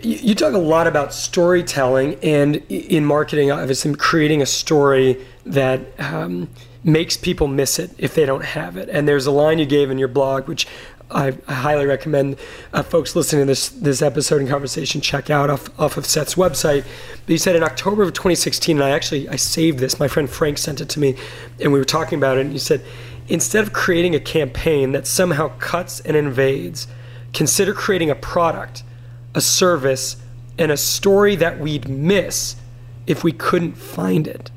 You, 0.03 0.17
you 0.17 0.35
talk 0.35 0.55
a 0.55 0.59
lot 0.59 0.87
about 0.87 1.13
storytelling 1.13 2.15
and 2.23 2.57
in 2.69 3.05
marketing, 3.05 3.51
obviously, 3.51 3.95
creating 3.95 4.41
a 4.41 4.47
story 4.47 5.25
that 5.45 5.81
um, 6.01 6.49
makes 6.85 7.17
people 7.17 7.47
miss 7.47 7.79
it 7.79 7.91
if 7.99 8.15
they 8.15 8.25
don't 8.27 8.45
have 8.45 8.77
it. 8.77 8.89
And 8.89 9.09
there's 9.09 9.27
a 9.27 9.31
line 9.31 9.59
you 9.59 9.67
gave 9.67 9.91
in 9.91 9.99
your 9.99 10.09
blog, 10.09 10.49
which 10.49 10.67
I, 11.11 11.33
highly 11.49 11.87
recommend 11.87 12.37
uh, 12.73 12.83
folks 12.83 13.17
listening 13.17 13.43
to 13.43 13.47
this 13.47 13.71
this 13.71 14.03
episode 14.03 14.41
and 14.41 14.49
conversation 14.49 15.01
check 15.01 15.31
out 15.31 15.49
off, 15.49 15.81
off 15.81 15.97
of 15.97 16.05
Seth's 16.05 16.35
website. 16.35 16.85
But 17.25 17.33
you 17.33 17.39
said 17.39 17.57
in 17.57 17.63
October 17.63 18.03
of 18.03 18.13
2016, 18.13 18.77
and 18.77 18.85
I 18.85 18.91
actually 18.91 19.29
I 19.29 19.37
saved 19.37 19.79
this. 19.79 19.99
My 19.99 20.09
friend 20.09 20.29
Frank 20.29 20.59
sent 20.59 20.81
it 20.81 20.89
to 20.91 21.01
me, 21.01 21.17
and 21.61 21.73
we 21.73 21.79
were 21.79 21.85
talking 21.85 22.19
about 22.19 22.37
it. 22.37 22.43
And 22.43 22.53
you 22.53 22.59
said 22.59 22.83
instead 23.29 23.63
of 23.63 23.73
creating 23.73 24.15
a 24.15 24.21
campaign 24.21 24.93
that 24.93 25.07
somehow 25.07 25.49
cuts 25.59 26.01
and 26.01 26.17
invades, 26.17 26.89
consider 27.33 27.73
creating 27.73 28.11
a 28.11 28.15
product, 28.15 28.83
a 29.35 29.41
service, 29.41 30.17
and 30.59 30.73
a 30.73 30.77
story 30.77 31.37
that 31.37 31.59
we'd 31.59 31.89
miss 31.89 32.57
if 33.07 33.25
we 33.25 33.33
couldn't 33.33 33.75
find 33.75 34.27
it. 34.27 34.51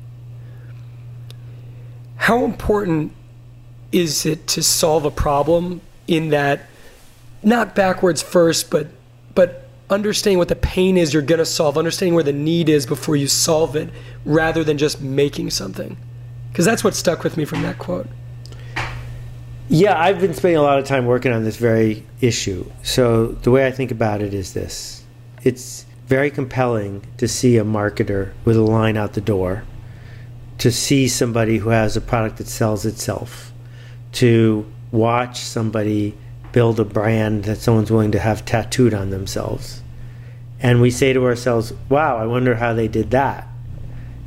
How 2.22 2.44
important 2.44 3.10
is 3.90 4.26
it 4.26 4.46
to 4.46 4.62
solve 4.62 5.04
a 5.04 5.10
problem 5.10 5.80
in 6.06 6.28
that 6.28 6.66
not 7.42 7.74
backwards 7.74 8.22
first, 8.22 8.70
but 8.70 8.86
but 9.34 9.66
understanding 9.90 10.38
what 10.38 10.46
the 10.46 10.54
pain 10.54 10.96
is 10.96 11.12
you're 11.12 11.20
going 11.20 11.40
to 11.40 11.44
solve, 11.44 11.76
understanding 11.76 12.14
where 12.14 12.22
the 12.22 12.32
need 12.32 12.68
is 12.68 12.86
before 12.86 13.16
you 13.16 13.26
solve 13.26 13.74
it, 13.74 13.90
rather 14.24 14.62
than 14.62 14.78
just 14.78 15.00
making 15.00 15.50
something? 15.50 15.96
Because 16.52 16.64
that's 16.64 16.84
what 16.84 16.94
stuck 16.94 17.24
with 17.24 17.36
me 17.36 17.44
from 17.44 17.62
that 17.62 17.80
quote. 17.80 18.06
Yeah, 19.68 20.00
I've 20.00 20.20
been 20.20 20.32
spending 20.32 20.58
a 20.58 20.62
lot 20.62 20.78
of 20.78 20.84
time 20.84 21.06
working 21.06 21.32
on 21.32 21.42
this 21.42 21.56
very 21.56 22.06
issue. 22.20 22.70
So 22.84 23.32
the 23.42 23.50
way 23.50 23.66
I 23.66 23.72
think 23.72 23.90
about 23.90 24.22
it 24.22 24.32
is 24.32 24.52
this 24.52 25.02
it's 25.42 25.86
very 26.06 26.30
compelling 26.30 27.04
to 27.16 27.26
see 27.26 27.56
a 27.56 27.64
marketer 27.64 28.30
with 28.44 28.56
a 28.56 28.62
line 28.62 28.96
out 28.96 29.14
the 29.14 29.20
door, 29.20 29.64
to 30.58 30.70
see 30.70 31.08
somebody 31.08 31.58
who 31.58 31.70
has 31.70 31.96
a 31.96 32.00
product 32.00 32.38
that 32.38 32.46
sells 32.46 32.86
itself, 32.86 33.52
to 34.12 34.66
watch 34.90 35.40
somebody 35.40 36.14
build 36.52 36.78
a 36.78 36.84
brand 36.84 37.44
that 37.44 37.56
someone's 37.58 37.90
willing 37.90 38.12
to 38.12 38.18
have 38.18 38.44
tattooed 38.44 38.94
on 38.94 39.10
themselves. 39.10 39.82
and 40.60 40.80
we 40.80 40.90
say 40.90 41.12
to 41.12 41.24
ourselves, 41.24 41.72
wow, 41.88 42.16
I 42.16 42.26
wonder 42.26 42.54
how 42.54 42.72
they 42.72 42.86
did 42.86 43.10
that. 43.10 43.48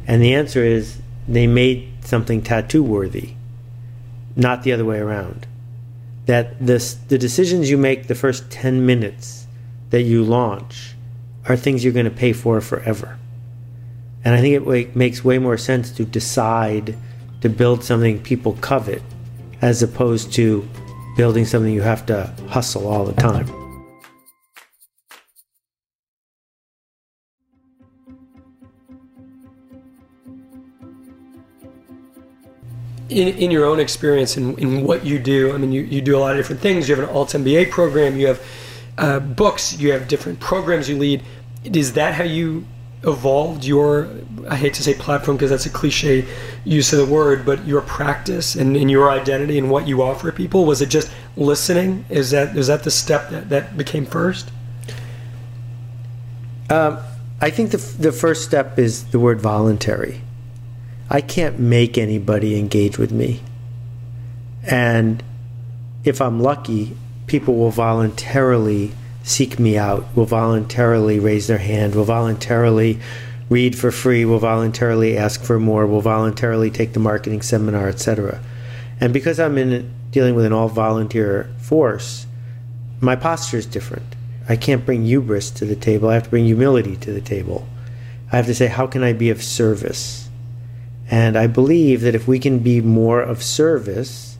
And 0.05 0.21
the 0.21 0.33
answer 0.33 0.63
is 0.63 0.99
they 1.27 1.47
made 1.47 1.93
something 2.01 2.41
tattoo 2.41 2.83
worthy, 2.83 3.35
not 4.35 4.63
the 4.63 4.73
other 4.73 4.83
way 4.83 4.99
around. 4.99 5.47
That 6.25 6.59
this, 6.59 6.95
the 6.95 7.17
decisions 7.17 7.69
you 7.69 7.77
make 7.77 8.07
the 8.07 8.15
first 8.15 8.51
10 8.51 8.85
minutes 8.85 9.47
that 9.91 10.01
you 10.01 10.23
launch 10.23 10.95
are 11.47 11.55
things 11.55 11.83
you're 11.83 11.93
going 11.93 12.05
to 12.05 12.11
pay 12.11 12.33
for 12.33 12.59
forever. 12.59 13.17
And 14.25 14.33
I 14.33 14.41
think 14.41 14.67
it 14.67 14.95
makes 14.95 15.23
way 15.23 15.37
more 15.37 15.55
sense 15.55 15.91
to 15.91 16.03
decide 16.03 16.97
to 17.41 17.47
build 17.49 17.83
something 17.83 18.19
people 18.23 18.53
covet 18.59 19.03
as 19.61 19.83
opposed 19.83 20.33
to 20.33 20.67
building 21.15 21.45
something 21.45 21.71
you 21.71 21.83
have 21.83 22.07
to 22.07 22.33
hustle 22.49 22.87
all 22.87 23.05
the 23.05 23.13
time. 23.13 23.47
In, 33.09 33.27
in 33.27 33.51
your 33.51 33.65
own 33.65 33.79
experience 33.79 34.35
in, 34.35 34.57
in 34.57 34.83
what 34.83 35.05
you 35.05 35.19
do, 35.19 35.53
I 35.53 35.57
mean, 35.57 35.71
you, 35.71 35.83
you 35.83 36.01
do 36.01 36.17
a 36.17 36.19
lot 36.19 36.31
of 36.31 36.37
different 36.37 36.61
things. 36.61 36.89
You 36.89 36.95
have 36.95 37.07
an 37.07 37.15
alt 37.15 37.29
MBA 37.29 37.69
program, 37.69 38.17
you 38.17 38.25
have 38.25 38.41
uh, 38.97 39.19
books, 39.19 39.79
you 39.79 39.91
have 39.91 40.07
different 40.07 40.39
programs 40.39 40.89
you 40.89 40.97
lead. 40.97 41.21
Is 41.63 41.93
that 41.93 42.15
how 42.15 42.23
you 42.23 42.65
evolved 43.05 43.65
your 43.65 44.09
I 44.47 44.55
hate 44.55 44.73
to 44.75 44.83
say 44.83 44.93
platform 44.93 45.37
because 45.37 45.49
that's 45.49 45.65
a 45.65 45.71
cliche 45.71 46.25
use 46.63 46.93
of 46.93 46.99
the 46.99 47.11
word, 47.11 47.45
but 47.45 47.65
your 47.67 47.81
practice 47.81 48.55
and, 48.55 48.77
and, 48.77 48.91
your 48.91 49.09
identity 49.09 49.57
and 49.57 49.71
what 49.71 49.87
you 49.87 50.03
offer 50.03 50.31
people? 50.31 50.65
Was 50.65 50.81
it 50.81 50.89
just 50.89 51.11
listening? 51.35 52.05
Is 52.09 52.31
that 52.31 52.55
is 52.55 52.67
that 52.67 52.83
the 52.83 52.91
step 52.91 53.29
that, 53.29 53.49
that 53.49 53.77
became 53.77 54.05
first? 54.05 54.51
Um, 56.69 56.99
I 57.41 57.49
think 57.49 57.71
the, 57.71 57.77
the 57.77 58.11
first 58.11 58.43
step 58.43 58.79
is 58.79 59.05
the 59.05 59.19
word 59.19 59.41
voluntary. 59.41 60.21
I 61.09 61.21
can't 61.21 61.59
make 61.59 61.97
anybody 61.97 62.57
engage 62.57 62.97
with 62.97 63.11
me. 63.11 63.41
And 64.63 65.23
if 66.03 66.21
I'm 66.21 66.39
lucky, 66.39 66.97
people 67.27 67.55
will 67.55 67.71
voluntarily 67.71 68.91
seek 69.25 69.57
me 69.59 69.75
out, 69.75 70.05
will 70.15 70.27
voluntarily 70.27 71.19
raise 71.19 71.47
their 71.47 71.57
hand, 71.57 71.95
will 71.95 72.05
voluntarily 72.05 72.99
read 73.49 73.75
for 73.75 73.91
free, 73.91 74.23
will 74.23 74.39
voluntarily 74.39 75.17
ask 75.17 75.43
for 75.43 75.59
more, 75.59 75.87
will 75.87 75.99
voluntarily 75.99 76.69
take 76.69 76.93
the 76.93 76.99
marketing 76.99 77.41
seminar, 77.41 77.89
etc. 77.89 78.39
And 79.01 79.11
because 79.11 79.39
I'm 79.39 79.57
in 79.57 79.91
dealing 80.11 80.35
with 80.35 80.45
an 80.45 80.53
all 80.53 80.69
volunteer 80.69 81.49
force, 81.57 82.27
my 83.01 83.15
posture 83.15 83.57
is 83.57 83.65
different. 83.65 84.15
I 84.47 84.55
can't 84.55 84.85
bring 84.85 85.05
hubris 85.05 85.49
to 85.51 85.65
the 85.65 85.75
table. 85.75 86.09
I 86.09 86.13
have 86.13 86.23
to 86.25 86.29
bring 86.29 86.45
humility 86.45 86.95
to 86.97 87.11
the 87.11 87.19
table. 87.19 87.67
I 88.31 88.37
have 88.37 88.45
to 88.45 88.55
say, 88.55 88.67
how 88.67 88.85
can 88.85 89.03
I 89.03 89.13
be 89.13 89.31
of 89.31 89.43
service? 89.43 90.29
And 91.09 91.35
I 91.35 91.47
believe 91.47 92.01
that 92.01 92.15
if 92.15 92.27
we 92.27 92.37
can 92.37 92.59
be 92.59 92.79
more 92.79 93.21
of 93.21 93.41
service, 93.41 94.37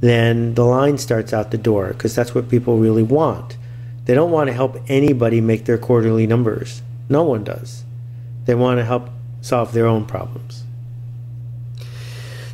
then 0.00 0.54
the 0.54 0.64
line 0.64 0.98
starts 0.98 1.32
out 1.32 1.50
the 1.50 1.58
door 1.58 1.88
because 1.88 2.14
that's 2.14 2.34
what 2.34 2.50
people 2.50 2.76
really 2.76 3.02
want. 3.02 3.56
They 4.06 4.14
don't 4.14 4.30
want 4.30 4.48
to 4.48 4.54
help 4.54 4.78
anybody 4.88 5.40
make 5.40 5.64
their 5.64 5.78
quarterly 5.78 6.26
numbers. 6.26 6.82
No 7.08 7.24
one 7.24 7.44
does. 7.44 7.84
They 8.46 8.54
want 8.54 8.78
to 8.78 8.84
help 8.84 9.10
solve 9.40 9.72
their 9.72 9.86
own 9.86 10.06
problems. 10.06 10.64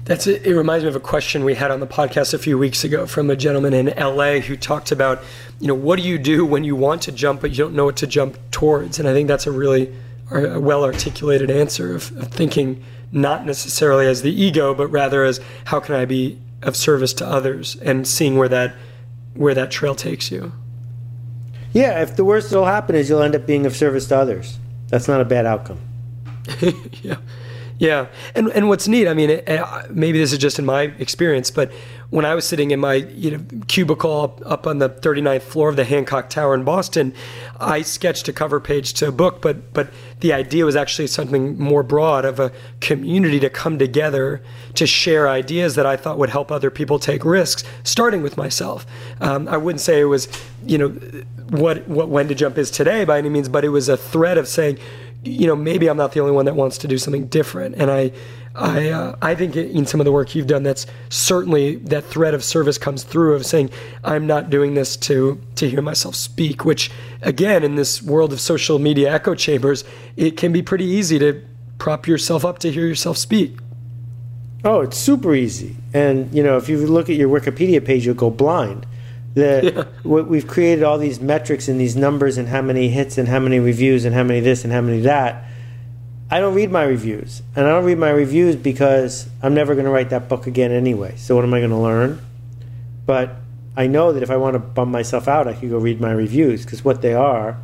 That's 0.04 0.26
it. 0.26 0.44
It 0.44 0.56
reminds 0.56 0.84
me 0.84 0.88
of 0.88 0.96
a 0.96 1.00
question 1.00 1.44
we 1.44 1.54
had 1.54 1.70
on 1.70 1.80
the 1.80 1.86
podcast 1.86 2.34
a 2.34 2.38
few 2.38 2.58
weeks 2.58 2.82
ago 2.82 3.06
from 3.06 3.30
a 3.30 3.36
gentleman 3.36 3.72
in 3.72 3.86
LA 3.96 4.40
who 4.40 4.56
talked 4.56 4.90
about, 4.90 5.22
you 5.60 5.68
know, 5.68 5.74
what 5.74 5.96
do 5.98 6.02
you 6.02 6.18
do 6.18 6.44
when 6.44 6.64
you 6.64 6.74
want 6.74 7.02
to 7.02 7.12
jump 7.12 7.40
but 7.40 7.50
you 7.50 7.56
don't 7.56 7.74
know 7.74 7.84
what 7.84 7.96
to 7.98 8.06
jump 8.06 8.36
towards? 8.50 8.98
And 8.98 9.08
I 9.08 9.12
think 9.12 9.28
that's 9.28 9.46
a 9.46 9.52
really 9.52 9.94
a 10.30 10.58
well 10.58 10.84
articulated 10.84 11.50
answer 11.50 11.94
of, 11.94 12.16
of 12.16 12.28
thinking 12.28 12.82
not 13.12 13.46
necessarily 13.46 14.06
as 14.06 14.22
the 14.22 14.32
ego, 14.32 14.74
but 14.74 14.88
rather 14.88 15.22
as 15.22 15.38
how 15.66 15.78
can 15.78 15.94
I 15.94 16.04
be 16.04 16.38
of 16.62 16.76
service 16.76 17.12
to 17.14 17.26
others 17.26 17.76
and 17.76 18.06
seeing 18.06 18.36
where 18.36 18.48
that 18.48 18.74
where 19.34 19.54
that 19.54 19.70
trail 19.70 19.94
takes 19.94 20.30
you. 20.30 20.52
Yeah, 21.72 22.02
if 22.02 22.16
the 22.16 22.24
worst 22.24 22.50
that'll 22.50 22.66
happen 22.66 22.94
is 22.94 23.08
you'll 23.08 23.22
end 23.22 23.34
up 23.34 23.46
being 23.46 23.66
of 23.66 23.76
service 23.76 24.06
to 24.08 24.16
others. 24.16 24.58
That's 24.88 25.08
not 25.08 25.20
a 25.20 25.24
bad 25.24 25.46
outcome. 25.46 25.80
yeah. 27.02 27.16
Yeah, 27.82 28.06
and 28.36 28.48
and 28.52 28.68
what's 28.68 28.86
neat, 28.86 29.08
I 29.08 29.14
mean, 29.14 29.28
it, 29.28 29.44
maybe 29.90 30.16
this 30.16 30.30
is 30.30 30.38
just 30.38 30.60
in 30.60 30.64
my 30.64 30.82
experience, 31.00 31.50
but 31.50 31.72
when 32.10 32.24
I 32.24 32.32
was 32.36 32.46
sitting 32.46 32.70
in 32.70 32.78
my 32.78 32.94
you 32.94 33.32
know 33.32 33.44
cubicle 33.66 34.20
up, 34.20 34.40
up, 34.46 34.66
on 34.68 34.78
the 34.78 34.88
39th 34.88 35.42
floor 35.42 35.68
of 35.68 35.74
the 35.74 35.82
Hancock 35.82 36.30
Tower 36.30 36.54
in 36.54 36.62
Boston, 36.62 37.12
I 37.58 37.82
sketched 37.82 38.28
a 38.28 38.32
cover 38.32 38.60
page 38.60 38.92
to 38.94 39.08
a 39.08 39.10
book, 39.10 39.42
but 39.42 39.72
but 39.74 39.90
the 40.20 40.32
idea 40.32 40.64
was 40.64 40.76
actually 40.76 41.08
something 41.08 41.58
more 41.58 41.82
broad 41.82 42.24
of 42.24 42.38
a 42.38 42.52
community 42.78 43.40
to 43.40 43.50
come 43.50 43.80
together 43.80 44.44
to 44.74 44.86
share 44.86 45.28
ideas 45.28 45.74
that 45.74 45.84
I 45.84 45.96
thought 45.96 46.18
would 46.18 46.30
help 46.30 46.52
other 46.52 46.70
people 46.70 47.00
take 47.00 47.24
risks, 47.24 47.64
starting 47.82 48.22
with 48.22 48.36
myself. 48.36 48.86
Um, 49.20 49.48
I 49.48 49.56
wouldn't 49.56 49.80
say 49.80 49.98
it 49.98 50.04
was 50.04 50.28
you 50.64 50.78
know 50.78 50.90
what 51.50 51.88
what 51.88 52.08
when 52.10 52.28
to 52.28 52.34
jump 52.36 52.58
is 52.58 52.70
today 52.70 53.04
by 53.04 53.18
any 53.18 53.28
means, 53.28 53.48
but 53.48 53.64
it 53.64 53.70
was 53.70 53.88
a 53.88 53.96
thread 53.96 54.38
of 54.38 54.46
saying 54.46 54.78
you 55.24 55.46
know, 55.46 55.54
maybe 55.54 55.88
I'm 55.88 55.96
not 55.96 56.12
the 56.12 56.20
only 56.20 56.32
one 56.32 56.46
that 56.46 56.56
wants 56.56 56.78
to 56.78 56.88
do 56.88 56.98
something 56.98 57.26
different. 57.26 57.76
And 57.76 57.90
I, 57.90 58.12
I, 58.54 58.90
uh, 58.90 59.16
I 59.22 59.34
think 59.34 59.54
in 59.56 59.86
some 59.86 60.00
of 60.00 60.04
the 60.04 60.12
work 60.12 60.34
you've 60.34 60.48
done, 60.48 60.64
that's 60.64 60.86
certainly 61.10 61.76
that 61.76 62.04
thread 62.04 62.34
of 62.34 62.42
service 62.42 62.76
comes 62.76 63.04
through 63.04 63.34
of 63.34 63.46
saying, 63.46 63.70
I'm 64.02 64.26
not 64.26 64.50
doing 64.50 64.74
this 64.74 64.96
to 64.98 65.40
to 65.56 65.70
hear 65.70 65.80
myself 65.80 66.16
speak. 66.16 66.64
Which, 66.64 66.90
again, 67.22 67.62
in 67.62 67.76
this 67.76 68.02
world 68.02 68.32
of 68.32 68.40
social 68.40 68.78
media 68.78 69.12
echo 69.12 69.34
chambers, 69.34 69.84
it 70.16 70.36
can 70.36 70.52
be 70.52 70.60
pretty 70.60 70.86
easy 70.86 71.18
to 71.20 71.40
prop 71.78 72.06
yourself 72.06 72.44
up 72.44 72.58
to 72.60 72.72
hear 72.72 72.86
yourself 72.86 73.16
speak. 73.16 73.58
Oh, 74.64 74.80
it's 74.80 74.98
super 74.98 75.34
easy. 75.34 75.76
And 75.94 76.32
you 76.34 76.42
know, 76.42 76.56
if 76.56 76.68
you 76.68 76.84
look 76.86 77.08
at 77.10 77.16
your 77.16 77.28
Wikipedia 77.28 77.84
page, 77.84 78.06
you'll 78.06 78.14
go 78.16 78.30
blind 78.30 78.86
that 79.34 79.64
yeah. 79.64 79.84
we've 80.04 80.46
created 80.46 80.84
all 80.84 80.98
these 80.98 81.20
metrics 81.20 81.68
and 81.68 81.80
these 81.80 81.96
numbers 81.96 82.38
and 82.38 82.48
how 82.48 82.62
many 82.62 82.88
hits 82.88 83.18
and 83.18 83.28
how 83.28 83.38
many 83.38 83.58
reviews 83.58 84.04
and 84.04 84.14
how 84.14 84.22
many 84.22 84.40
this 84.40 84.64
and 84.64 84.72
how 84.72 84.80
many 84.80 85.00
that. 85.00 85.44
I 86.30 86.40
don't 86.40 86.54
read 86.54 86.70
my 86.70 86.84
reviews, 86.84 87.42
and 87.54 87.66
I 87.66 87.68
don't 87.68 87.84
read 87.84 87.98
my 87.98 88.08
reviews 88.08 88.56
because 88.56 89.28
I'm 89.42 89.52
never 89.52 89.74
going 89.74 89.84
to 89.84 89.90
write 89.90 90.10
that 90.10 90.30
book 90.30 90.46
again 90.46 90.72
anyway. 90.72 91.16
So 91.16 91.34
what 91.34 91.44
am 91.44 91.52
I 91.52 91.58
going 91.58 91.70
to 91.70 91.76
learn? 91.76 92.22
But 93.04 93.36
I 93.76 93.86
know 93.86 94.12
that 94.12 94.22
if 94.22 94.30
I 94.30 94.38
want 94.38 94.54
to 94.54 94.58
bum 94.58 94.90
myself 94.90 95.28
out, 95.28 95.46
I 95.46 95.52
could 95.52 95.68
go 95.68 95.76
read 95.76 96.00
my 96.00 96.10
reviews 96.10 96.64
because 96.64 96.84
what 96.84 97.02
they 97.02 97.12
are 97.12 97.58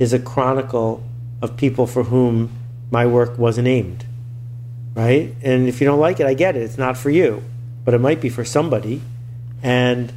is 0.00 0.12
a 0.12 0.18
chronicle 0.18 1.04
of 1.40 1.56
people 1.56 1.86
for 1.86 2.04
whom 2.04 2.50
my 2.90 3.06
work 3.06 3.38
wasn't 3.38 3.68
aimed. 3.68 4.04
Right? 4.94 5.34
And 5.42 5.68
if 5.68 5.80
you 5.80 5.86
don't 5.86 6.00
like 6.00 6.18
it, 6.18 6.26
I 6.26 6.34
get 6.34 6.56
it. 6.56 6.62
It's 6.62 6.78
not 6.78 6.96
for 6.96 7.10
you, 7.10 7.44
but 7.84 7.94
it 7.94 7.98
might 7.98 8.20
be 8.20 8.28
for 8.28 8.44
somebody. 8.44 9.00
And 9.62 10.12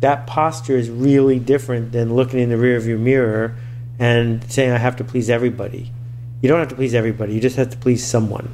that 0.00 0.26
posture 0.26 0.76
is 0.76 0.90
really 0.90 1.38
different 1.38 1.92
than 1.92 2.14
looking 2.14 2.40
in 2.40 2.48
the 2.48 2.56
rearview 2.56 2.98
mirror 2.98 3.56
and 3.98 4.50
saying 4.50 4.72
I 4.72 4.78
have 4.78 4.96
to 4.96 5.04
please 5.04 5.28
everybody. 5.28 5.92
You 6.40 6.48
don't 6.48 6.58
have 6.58 6.68
to 6.68 6.74
please 6.74 6.94
everybody. 6.94 7.34
You 7.34 7.40
just 7.40 7.56
have 7.56 7.70
to 7.70 7.76
please 7.76 8.04
someone. 8.04 8.48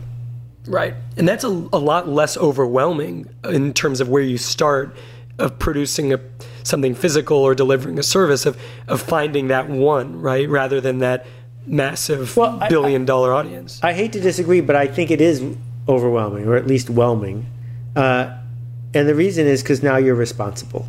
Right. 0.66 0.94
And 1.16 1.28
that's 1.28 1.44
a, 1.44 1.48
a 1.48 1.78
lot 1.78 2.08
less 2.08 2.36
overwhelming 2.36 3.28
in 3.44 3.72
terms 3.72 4.00
of 4.00 4.08
where 4.08 4.22
you 4.22 4.38
start 4.38 4.96
of 5.38 5.58
producing 5.58 6.12
a, 6.12 6.20
something 6.64 6.94
physical 6.94 7.38
or 7.38 7.54
delivering 7.54 7.98
a 7.98 8.02
service 8.02 8.46
of, 8.46 8.60
of 8.88 9.00
finding 9.00 9.48
that 9.48 9.68
one, 9.68 10.20
right? 10.20 10.48
Rather 10.48 10.80
than 10.80 10.98
that 10.98 11.26
massive 11.66 12.36
well, 12.36 12.60
billion 12.68 13.02
I, 13.02 13.04
dollar 13.04 13.34
audience. 13.34 13.80
I 13.84 13.92
hate 13.92 14.12
to 14.14 14.20
disagree, 14.20 14.60
but 14.60 14.74
I 14.74 14.86
think 14.86 15.12
it 15.12 15.20
is 15.20 15.44
overwhelming 15.88 16.48
or 16.48 16.56
at 16.56 16.66
least 16.66 16.90
whelming. 16.90 17.46
Uh, 17.94 18.36
and 18.94 19.08
the 19.08 19.14
reason 19.14 19.46
is 19.46 19.62
because 19.62 19.82
now 19.82 19.96
you're 19.96 20.14
responsible. 20.14 20.88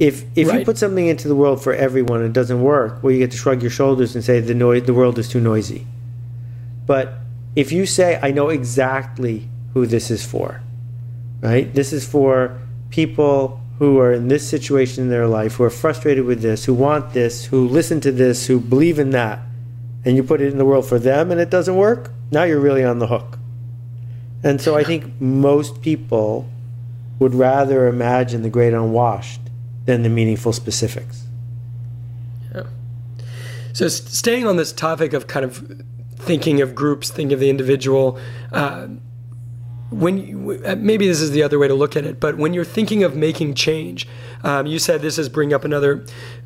If 0.00 0.24
if 0.34 0.48
right. 0.48 0.60
you 0.60 0.64
put 0.64 0.78
something 0.78 1.06
into 1.06 1.28
the 1.28 1.36
world 1.36 1.62
for 1.62 1.74
everyone 1.74 2.20
and 2.20 2.30
it 2.30 2.32
doesn't 2.32 2.62
work, 2.62 3.02
well, 3.02 3.12
you 3.12 3.18
get 3.18 3.30
to 3.32 3.36
shrug 3.36 3.60
your 3.60 3.70
shoulders 3.70 4.14
and 4.14 4.24
say 4.24 4.40
the 4.40 4.54
noise, 4.54 4.84
the 4.84 4.94
world 4.94 5.18
is 5.18 5.28
too 5.28 5.40
noisy. 5.40 5.86
But 6.86 7.18
if 7.54 7.70
you 7.70 7.84
say, 7.84 8.18
I 8.22 8.30
know 8.30 8.48
exactly 8.48 9.48
who 9.74 9.86
this 9.86 10.10
is 10.10 10.24
for, 10.24 10.62
right? 11.42 11.72
This 11.74 11.92
is 11.92 12.08
for 12.08 12.58
people 12.88 13.60
who 13.78 13.98
are 13.98 14.12
in 14.12 14.28
this 14.28 14.48
situation 14.48 15.04
in 15.04 15.10
their 15.10 15.26
life, 15.26 15.54
who 15.54 15.64
are 15.64 15.70
frustrated 15.70 16.24
with 16.24 16.40
this, 16.40 16.64
who 16.64 16.72
want 16.72 17.12
this, 17.12 17.44
who 17.44 17.68
listen 17.68 18.00
to 18.00 18.10
this, 18.10 18.46
who 18.46 18.58
believe 18.58 18.98
in 18.98 19.10
that, 19.10 19.40
and 20.04 20.16
you 20.16 20.22
put 20.22 20.40
it 20.40 20.50
in 20.50 20.56
the 20.56 20.64
world 20.64 20.86
for 20.86 20.98
them 20.98 21.30
and 21.30 21.38
it 21.40 21.50
doesn't 21.50 21.76
work, 21.76 22.10
now 22.30 22.44
you're 22.44 22.60
really 22.60 22.84
on 22.84 23.00
the 23.00 23.06
hook. 23.06 23.38
And 24.42 24.60
so 24.60 24.76
I 24.76 24.84
think 24.84 25.20
most 25.20 25.82
people 25.82 26.48
would 27.18 27.34
rather 27.34 27.86
imagine 27.86 28.42
the 28.42 28.48
great 28.48 28.72
unwashed 28.72 29.49
than 29.84 30.02
the 30.02 30.08
meaningful 30.08 30.52
specifics. 30.52 31.24
Yeah. 32.54 32.64
So, 33.72 33.88
staying 33.88 34.46
on 34.46 34.56
this 34.56 34.72
topic 34.72 35.12
of 35.12 35.26
kind 35.26 35.44
of 35.44 35.82
thinking 36.16 36.60
of 36.60 36.74
groups, 36.74 37.10
thinking 37.10 37.32
of 37.32 37.40
the 37.40 37.50
individual, 37.50 38.18
uh, 38.52 38.88
when 39.90 40.18
you, 40.18 40.62
uh, 40.64 40.76
maybe 40.76 41.06
this 41.06 41.20
is 41.20 41.32
the 41.32 41.42
other 41.42 41.58
way 41.58 41.66
to 41.66 41.74
look 41.74 41.96
at 41.96 42.04
it, 42.04 42.20
but 42.20 42.36
when 42.36 42.54
you're 42.54 42.64
thinking 42.64 43.02
of 43.02 43.16
making 43.16 43.54
change, 43.54 44.06
um, 44.44 44.66
you 44.66 44.78
said 44.78 45.02
this 45.02 45.18
is 45.18 45.28
bring 45.28 45.52
up 45.52 45.64
another 45.64 46.04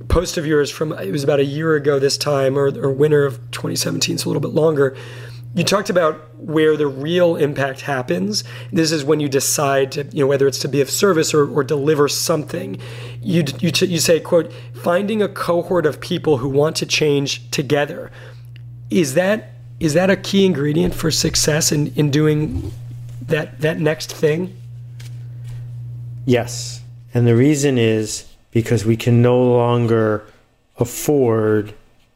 post 0.09 0.39
of 0.39 0.47
yours 0.47 0.71
from 0.71 0.93
it 0.93 1.13
was 1.13 1.23
about 1.23 1.41
a 1.41 1.45
year 1.45 1.77
ago 1.77 1.99
this 1.99 2.17
time 2.17 2.59
or, 2.59 2.67
or 2.79 2.91
winter 2.91 3.25
of 3.25 3.39
2017, 3.51 4.19
so 4.19 4.27
a 4.27 4.29
little 4.29 4.41
bit 4.41 4.53
longer. 4.53 4.97
You 5.55 5.63
talked 5.63 5.89
about 5.89 6.35
where 6.37 6.77
the 6.77 6.89
real 6.89 7.37
impact 7.37 7.83
happens. 7.83 8.43
This 8.73 8.91
is 8.91 9.05
when 9.05 9.21
you 9.21 9.29
decide 9.29 9.93
to, 9.93 10.05
you 10.05 10.25
know, 10.25 10.27
whether 10.27 10.49
it's 10.49 10.59
to 10.61 10.69
be 10.69 10.81
of 10.81 10.91
service 10.91 11.33
or, 11.33 11.49
or 11.49 11.63
deliver 11.63 12.09
something. 12.09 12.79
You, 13.23 13.45
you, 13.61 13.71
you 13.87 13.99
say, 14.01 14.19
quote, 14.19 14.53
finding 14.75 15.23
a 15.23 15.29
cohort 15.29 15.87
of 15.87 16.01
people 16.01 16.39
who 16.39 16.49
want 16.49 16.75
to 16.77 16.87
change 16.87 17.49
together. 17.51 18.11
Is 18.91 19.15
that 19.15 19.51
is 19.81 19.95
that 19.95 20.09
a 20.09 20.17
key 20.17 20.47
ingredient 20.47 20.95
for 20.95 21.11
success 21.11 21.73
in, 21.73 21.93
in 21.95 22.11
doing 22.11 22.73
that 23.23 23.61
that 23.61 23.79
next 23.79 24.13
thing? 24.13 24.57
Yes. 26.27 26.81
And 27.13 27.27
the 27.27 27.37
reason 27.37 27.79
is 27.79 28.27
because 28.51 28.85
we 28.85 28.97
can 28.97 29.23
no 29.23 29.41
longer 29.41 30.25
afford 30.79 31.75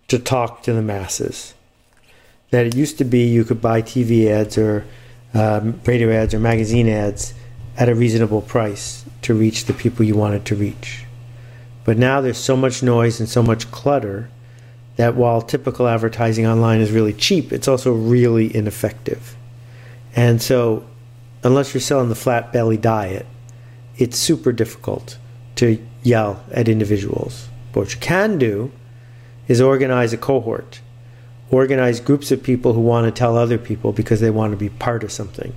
to 0.08 0.18
talk 0.18 0.62
to 0.64 0.72
the 0.72 0.82
masses. 0.82 1.54
That 2.50 2.66
it 2.66 2.74
used 2.76 2.98
to 2.98 3.04
be 3.04 3.26
you 3.26 3.44
could 3.44 3.60
buy 3.60 3.82
TV 3.82 4.28
ads 4.28 4.56
or 4.56 4.86
um, 5.34 5.80
radio 5.84 6.10
ads 6.10 6.34
or 6.34 6.40
magazine 6.40 6.88
ads 6.88 7.34
at 7.76 7.88
a 7.88 7.94
reasonable 7.94 8.42
price 8.42 9.04
to 9.22 9.34
reach 9.34 9.66
the 9.66 9.72
people 9.72 10.04
you 10.04 10.16
wanted 10.16 10.44
to 10.46 10.56
reach. 10.56 11.04
But 11.84 11.98
now 11.98 12.20
there's 12.20 12.38
so 12.38 12.56
much 12.56 12.82
noise 12.82 13.20
and 13.20 13.28
so 13.28 13.42
much 13.42 13.70
clutter 13.70 14.30
that 14.96 15.14
while 15.14 15.40
typical 15.40 15.86
advertising 15.86 16.46
online 16.46 16.80
is 16.80 16.90
really 16.90 17.12
cheap, 17.12 17.52
it's 17.52 17.68
also 17.68 17.92
really 17.92 18.54
ineffective. 18.54 19.36
And 20.14 20.42
so, 20.42 20.84
unless 21.44 21.72
you're 21.72 21.80
selling 21.80 22.08
the 22.08 22.16
flat 22.16 22.52
belly 22.52 22.76
diet, 22.76 23.26
it's 23.96 24.18
super 24.18 24.52
difficult 24.52 25.18
to 25.56 25.80
yell 26.02 26.44
at 26.50 26.68
individuals. 26.68 27.48
But 27.72 27.80
what 27.80 27.94
you 27.94 28.00
can 28.00 28.38
do 28.38 28.72
is 29.46 29.60
organize 29.60 30.12
a 30.12 30.18
cohort, 30.18 30.80
organize 31.50 32.00
groups 32.00 32.30
of 32.30 32.42
people 32.42 32.72
who 32.72 32.80
want 32.80 33.06
to 33.06 33.10
tell 33.10 33.36
other 33.36 33.58
people 33.58 33.92
because 33.92 34.20
they 34.20 34.30
want 34.30 34.52
to 34.52 34.56
be 34.56 34.68
part 34.68 35.02
of 35.02 35.12
something. 35.12 35.54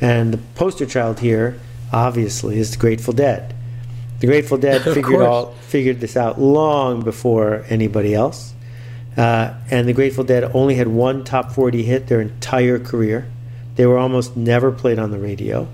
And 0.00 0.32
the 0.32 0.38
poster 0.54 0.86
child 0.86 1.20
here, 1.20 1.58
obviously, 1.92 2.58
is 2.58 2.72
the 2.72 2.76
Grateful 2.78 3.12
Dead. 3.12 3.54
The 4.20 4.26
Grateful 4.26 4.58
Dead 4.58 4.82
figured 4.94 5.22
all 5.22 5.52
figured 5.68 6.00
this 6.00 6.16
out 6.16 6.40
long 6.40 7.02
before 7.02 7.64
anybody 7.68 8.14
else. 8.14 8.54
Uh, 9.16 9.54
and 9.70 9.86
the 9.86 9.92
Grateful 9.92 10.24
Dead 10.24 10.44
only 10.54 10.74
had 10.74 10.88
one 10.88 11.24
top 11.24 11.52
40 11.52 11.82
hit 11.84 12.08
their 12.08 12.20
entire 12.20 12.78
career. 12.78 13.30
They 13.76 13.86
were 13.86 13.98
almost 13.98 14.36
never 14.36 14.72
played 14.72 14.98
on 14.98 15.10
the 15.10 15.18
radio. 15.18 15.68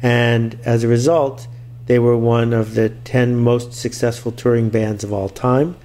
And 0.00 0.58
as 0.64 0.84
a 0.84 0.88
result, 0.88 1.48
they 1.86 1.98
were 1.98 2.16
one 2.16 2.52
of 2.52 2.74
the 2.74 2.90
10 2.90 3.36
most 3.36 3.72
successful 3.72 4.30
touring 4.30 4.68
bands 4.68 5.02
of 5.02 5.12
all 5.12 5.28
time. 5.28 5.76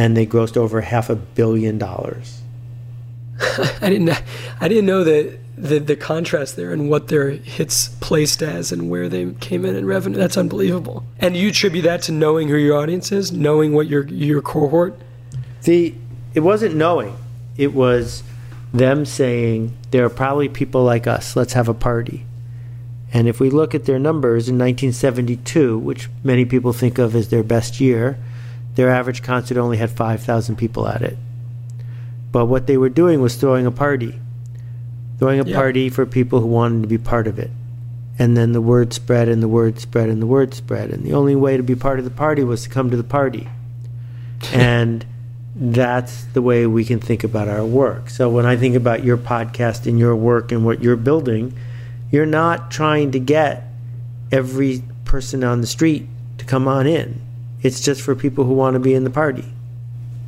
And 0.00 0.16
they 0.16 0.24
grossed 0.24 0.56
over 0.56 0.80
half 0.80 1.10
a 1.10 1.14
billion 1.14 1.76
dollars. 1.76 2.40
I 3.82 3.90
didn't 3.90 4.10
I 4.58 4.66
didn't 4.66 4.86
know 4.86 5.04
that 5.04 5.38
the 5.58 5.78
the 5.78 5.94
contrast 5.94 6.56
there 6.56 6.72
and 6.72 6.88
what 6.88 7.08
their 7.08 7.30
hits 7.30 7.88
placed 8.00 8.42
as 8.42 8.72
and 8.72 8.88
where 8.88 9.10
they 9.10 9.32
came 9.40 9.66
in 9.66 9.76
in 9.76 9.84
revenue. 9.84 10.16
That's 10.16 10.38
unbelievable. 10.38 11.04
And 11.18 11.36
you 11.36 11.50
attribute 11.50 11.84
that 11.84 12.00
to 12.02 12.12
knowing 12.12 12.48
who 12.48 12.56
your 12.56 12.78
audience 12.78 13.12
is, 13.12 13.30
knowing 13.30 13.74
what 13.74 13.88
your 13.88 14.06
your 14.06 14.40
cohort. 14.40 14.98
The 15.64 15.94
it 16.32 16.40
wasn't 16.40 16.76
knowing. 16.76 17.14
It 17.58 17.74
was 17.74 18.22
them 18.72 19.04
saying 19.04 19.76
there 19.90 20.06
are 20.06 20.10
probably 20.10 20.48
people 20.48 20.82
like 20.82 21.06
us. 21.06 21.36
Let's 21.36 21.52
have 21.52 21.68
a 21.68 21.74
party. 21.74 22.24
And 23.12 23.28
if 23.28 23.38
we 23.38 23.50
look 23.50 23.74
at 23.74 23.84
their 23.84 23.98
numbers 23.98 24.48
in 24.48 24.56
1972, 24.56 25.76
which 25.78 26.08
many 26.24 26.46
people 26.46 26.72
think 26.72 26.96
of 26.98 27.14
as 27.14 27.28
their 27.28 27.42
best 27.42 27.80
year, 27.80 28.18
their 28.80 28.90
average 28.90 29.22
concert 29.22 29.58
only 29.58 29.76
had 29.76 29.90
5,000 29.90 30.56
people 30.56 30.88
at 30.88 31.02
it. 31.02 31.18
But 32.32 32.46
what 32.46 32.66
they 32.66 32.76
were 32.76 32.88
doing 32.88 33.20
was 33.20 33.36
throwing 33.36 33.66
a 33.66 33.70
party 33.70 34.18
throwing 35.20 35.38
a 35.38 35.44
party 35.44 35.90
for 35.90 36.06
people 36.06 36.40
who 36.40 36.46
wanted 36.46 36.80
to 36.80 36.88
be 36.88 36.96
part 36.96 37.26
of 37.26 37.38
it. 37.38 37.50
And 38.18 38.38
then 38.38 38.52
the 38.52 38.60
word 38.60 38.94
spread 38.94 39.28
and 39.28 39.42
the 39.42 39.48
word 39.48 39.78
spread 39.78 40.08
and 40.08 40.20
the 40.20 40.26
word 40.26 40.54
spread. 40.54 40.90
And 40.90 41.04
the 41.04 41.12
only 41.12 41.36
way 41.36 41.58
to 41.58 41.62
be 41.62 41.76
part 41.76 41.98
of 41.98 42.06
the 42.06 42.10
party 42.10 42.42
was 42.42 42.62
to 42.62 42.70
come 42.70 42.90
to 42.90 42.96
the 42.96 43.04
party. 43.04 43.46
and 44.54 45.04
that's 45.54 46.24
the 46.24 46.40
way 46.40 46.66
we 46.66 46.86
can 46.86 47.00
think 47.00 47.22
about 47.22 47.48
our 47.48 47.64
work. 47.64 48.08
So 48.08 48.30
when 48.30 48.46
I 48.46 48.56
think 48.56 48.76
about 48.76 49.04
your 49.04 49.18
podcast 49.18 49.86
and 49.86 49.98
your 49.98 50.16
work 50.16 50.52
and 50.52 50.64
what 50.64 50.82
you're 50.82 50.96
building, 50.96 51.54
you're 52.10 52.24
not 52.24 52.70
trying 52.70 53.10
to 53.10 53.20
get 53.20 53.64
every 54.32 54.82
person 55.04 55.44
on 55.44 55.60
the 55.60 55.66
street 55.66 56.08
to 56.38 56.46
come 56.46 56.66
on 56.66 56.86
in. 56.86 57.20
It's 57.62 57.80
just 57.80 58.00
for 58.00 58.14
people 58.14 58.44
who 58.44 58.54
want 58.54 58.74
to 58.74 58.80
be 58.80 58.94
in 58.94 59.04
the 59.04 59.10
party. 59.10 59.44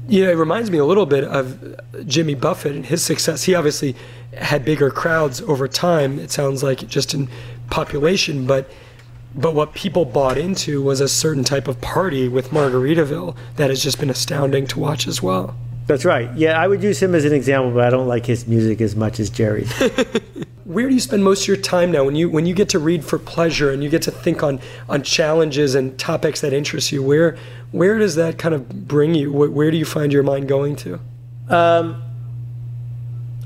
Yeah, 0.09 0.27
it 0.27 0.37
reminds 0.37 0.71
me 0.71 0.79
a 0.79 0.85
little 0.85 1.07
bit 1.07 1.25
of 1.25 1.79
Jimmy 2.07 2.35
Buffett 2.35 2.75
and 2.75 2.85
his 2.85 3.05
success. 3.05 3.45
He 3.45 3.55
obviously 3.55 3.97
had 4.37 4.65
bigger 4.65 4.91
crowds 4.91 5.41
over 5.43 5.69
time. 5.69 6.19
It 6.19 6.31
sounds 6.31 6.63
like 6.63 6.87
just 6.89 7.15
in 7.15 7.29
population, 7.71 8.47
but 8.47 8.71
but 9.35 9.55
what 9.55 9.73
people 9.73 10.05
bought 10.05 10.37
into 10.37 10.83
was 10.83 11.01
a 11.01 11.09
certain 11.09 11.43
type 11.43 11.67
of 11.67 11.81
party 11.81 12.29
with 12.29 12.51
Margaritaville 12.51 13.35
that 13.57 13.71
has 13.71 13.83
just 13.83 13.99
been 13.99 14.11
astounding 14.11 14.67
to 14.67 14.79
watch 14.79 15.09
as 15.09 15.23
well. 15.23 15.57
That's 15.87 16.05
right. 16.05 16.31
Yeah, 16.37 16.61
I 16.61 16.69
would 16.69 16.83
use 16.83 17.03
him 17.03 17.15
as 17.15 17.25
an 17.25 17.33
example, 17.33 17.71
but 17.73 17.85
I 17.85 17.91
don't 17.91 18.09
like 18.09 18.27
his 18.27 18.47
music 18.47 18.83
as 18.83 18.95
much 18.95 19.19
as 19.19 19.31
Jerry's. 19.31 19.73
Where 20.65 20.89
do 20.89 20.95
you 20.95 21.01
spend 21.01 21.25
most 21.25 21.43
of 21.43 21.49
your 21.49 21.57
time 21.57 21.91
now 21.91 22.05
when 22.05 22.15
you 22.15 22.31
when 22.31 22.47
you 22.47 22.55
get 22.55 22.69
to 22.71 22.79
read 22.79 23.05
for 23.05 23.19
pleasure 23.19 23.73
and 23.73 23.83
you 23.83 23.91
get 23.91 24.03
to 24.03 24.11
think 24.11 24.43
on 24.43 24.61
on 24.89 25.03
challenges 25.03 25.75
and 25.75 25.99
topics 25.99 26.41
that 26.43 26.53
interest 26.53 26.93
you? 26.93 27.03
Where 27.03 27.37
where 27.73 27.99
does 27.99 28.15
that 28.15 28.39
kind 28.39 28.55
of 28.55 28.87
bring 28.87 29.15
you? 29.15 29.33
Where, 29.33 29.51
where 29.51 29.71
do 29.71 29.77
you 29.77 29.85
find 29.85 30.13
your 30.13 30.23
mind 30.23 30.49
going 30.49 30.77
to? 30.77 31.01
Um, 31.49 32.03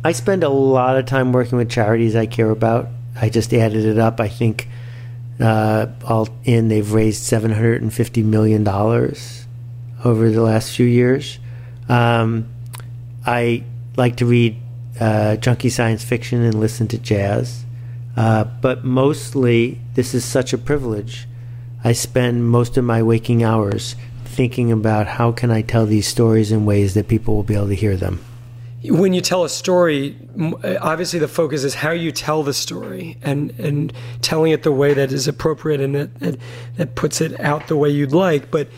I 0.05 0.13
spend 0.13 0.45
a 0.45 0.49
lot 0.49 0.97
of 0.97 1.07
time 1.07 1.33
working 1.33 1.57
with 1.57 1.71
charities 1.71 2.15
I 2.15 2.27
care 2.27 2.51
about. 2.51 2.89
I 3.21 3.31
just 3.31 3.53
added 3.55 3.85
it 3.87 3.99
up. 3.99 4.21
I 4.21 4.29
think 4.29 4.69
uh, 5.41 5.87
all 6.05 6.29
in 6.45 6.69
they've 6.69 6.93
raised 6.93 7.23
seven 7.23 7.51
hundred 7.51 7.81
and 7.81 7.93
fifty 7.93 8.23
million 8.23 8.63
dollars 8.63 9.47
over 10.05 10.31
the 10.31 10.43
last 10.43 10.77
few 10.77 10.87
years. 10.87 11.39
Um, 11.89 12.49
I 13.25 13.65
like 13.97 14.17
to 14.17 14.27
read 14.27 14.57
uh, 15.01 15.37
junky 15.37 15.71
science 15.71 16.05
fiction 16.05 16.43
and 16.43 16.59
listen 16.59 16.89
to 16.89 16.99
jazz, 16.99 17.65
uh, 18.17 18.45
but 18.45 18.85
mostly 18.85 19.81
this 19.95 20.15
is 20.15 20.25
such 20.25 20.53
a 20.53 20.59
privilege. 20.59 21.27
I 21.85 21.93
spend 21.93 22.49
most 22.49 22.77
of 22.77 22.85
my 22.85 23.03
waking 23.03 23.45
hours 23.45 23.95
thinking 24.25 24.73
about 24.73 25.07
how 25.07 25.33
can 25.33 25.51
I 25.51 25.63
tell 25.63 25.87
these 25.87 26.07
stories 26.07 26.53
in 26.53 26.67
ways 26.67 26.95
that 26.95 27.09
people 27.09 27.37
will 27.37 27.43
be 27.43 27.55
able 27.55 27.69
to 27.69 27.75
hear 27.75 27.97
them. 27.97 28.25
When 28.85 29.13
you 29.13 29.21
tell 29.21 29.45
a 29.45 29.49
story, 29.49 30.17
obviously 30.81 31.19
the 31.19 31.29
focus 31.29 31.65
is 31.65 31.75
how 31.75 31.91
you 31.91 32.13
tell 32.13 32.43
the 32.43 32.53
story 32.55 33.17
and, 33.23 33.51
and 33.59 33.93
telling 34.21 34.53
it 34.53 34.63
the 34.63 34.73
way 34.73 34.95
that 34.95 35.11
is 35.11 35.27
appropriate 35.27 35.81
and 35.81 35.95
that, 35.95 36.21
that, 36.21 36.39
that 36.77 36.95
puts 36.95 37.21
it 37.21 37.41
out 37.41 37.69
the 37.69 37.77
way 37.77 37.89
you'd 37.89 38.13
like. 38.13 38.51
But 38.51 38.69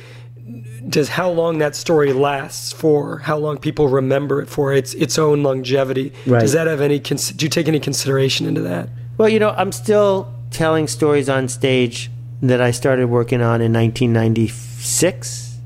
does 0.89 1.09
how 1.11 1.31
long 1.31 1.59
that 1.59 1.77
story 1.77 2.13
lasts 2.13 2.73
for, 2.73 3.19
how 3.19 3.37
long 3.37 3.59
people 3.59 3.89
remember 3.89 4.41
it 4.41 4.49
for, 4.49 4.73
its 4.73 4.95
its 4.95 5.19
own 5.19 5.43
longevity. 5.43 6.13
Right. 6.27 6.41
Does 6.41 6.53
that 6.53 6.67
have 6.67 6.81
any? 6.81 6.99
Do 6.99 7.17
you 7.17 7.49
take 7.49 7.69
any 7.69 7.81
consideration 7.81 8.47
into 8.47 8.63
that? 8.63 8.89
Well, 9.19 9.29
you 9.29 9.39
know, 9.39 9.51
I'm 9.51 9.73
still 9.73 10.33
telling 10.51 10.87
stories 10.87 11.29
on 11.29 11.49
stage 11.49 12.11
that 12.41 12.61
I 12.61 12.71
started 12.71 13.09
working 13.09 13.43
on 13.43 13.61
in 13.61 13.73
1996. 13.73 15.59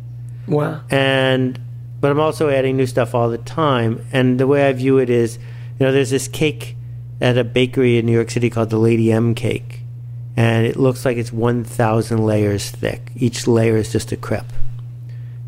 Wow. 0.48 0.80
And 0.90 1.60
but 2.00 2.10
I'm 2.10 2.20
also 2.20 2.48
adding 2.48 2.76
new 2.76 2.86
stuff 2.86 3.14
all 3.14 3.28
the 3.30 3.38
time. 3.38 4.04
And 4.12 4.40
the 4.40 4.46
way 4.46 4.66
I 4.66 4.72
view 4.72 4.98
it 4.98 5.08
is, 5.08 5.38
you 5.78 5.86
know, 5.86 5.92
there's 5.92 6.10
this 6.10 6.26
cake 6.26 6.76
at 7.20 7.38
a 7.38 7.44
bakery 7.44 7.98
in 7.98 8.06
New 8.06 8.12
York 8.12 8.30
City 8.30 8.50
called 8.50 8.70
the 8.70 8.78
Lady 8.78 9.12
M 9.12 9.34
cake, 9.36 9.80
and 10.36 10.66
it 10.66 10.76
looks 10.76 11.04
like 11.04 11.16
it's 11.16 11.32
1,000 11.32 12.18
layers 12.18 12.70
thick. 12.70 13.12
Each 13.14 13.46
layer 13.46 13.76
is 13.76 13.92
just 13.92 14.10
a 14.10 14.16
crepe. 14.16 14.52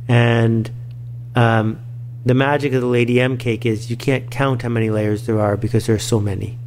And 0.08 0.70
um, 1.34 1.78
the 2.24 2.34
magic 2.34 2.72
of 2.72 2.80
the 2.80 2.86
Lady 2.86 3.20
M 3.20 3.36
cake 3.36 3.66
is 3.66 3.90
you 3.90 3.96
can't 3.96 4.30
count 4.30 4.62
how 4.62 4.68
many 4.68 4.90
layers 4.90 5.26
there 5.26 5.40
are 5.40 5.56
because 5.56 5.86
there 5.86 5.96
are 5.96 6.00
so 6.00 6.20
many. 6.20 6.58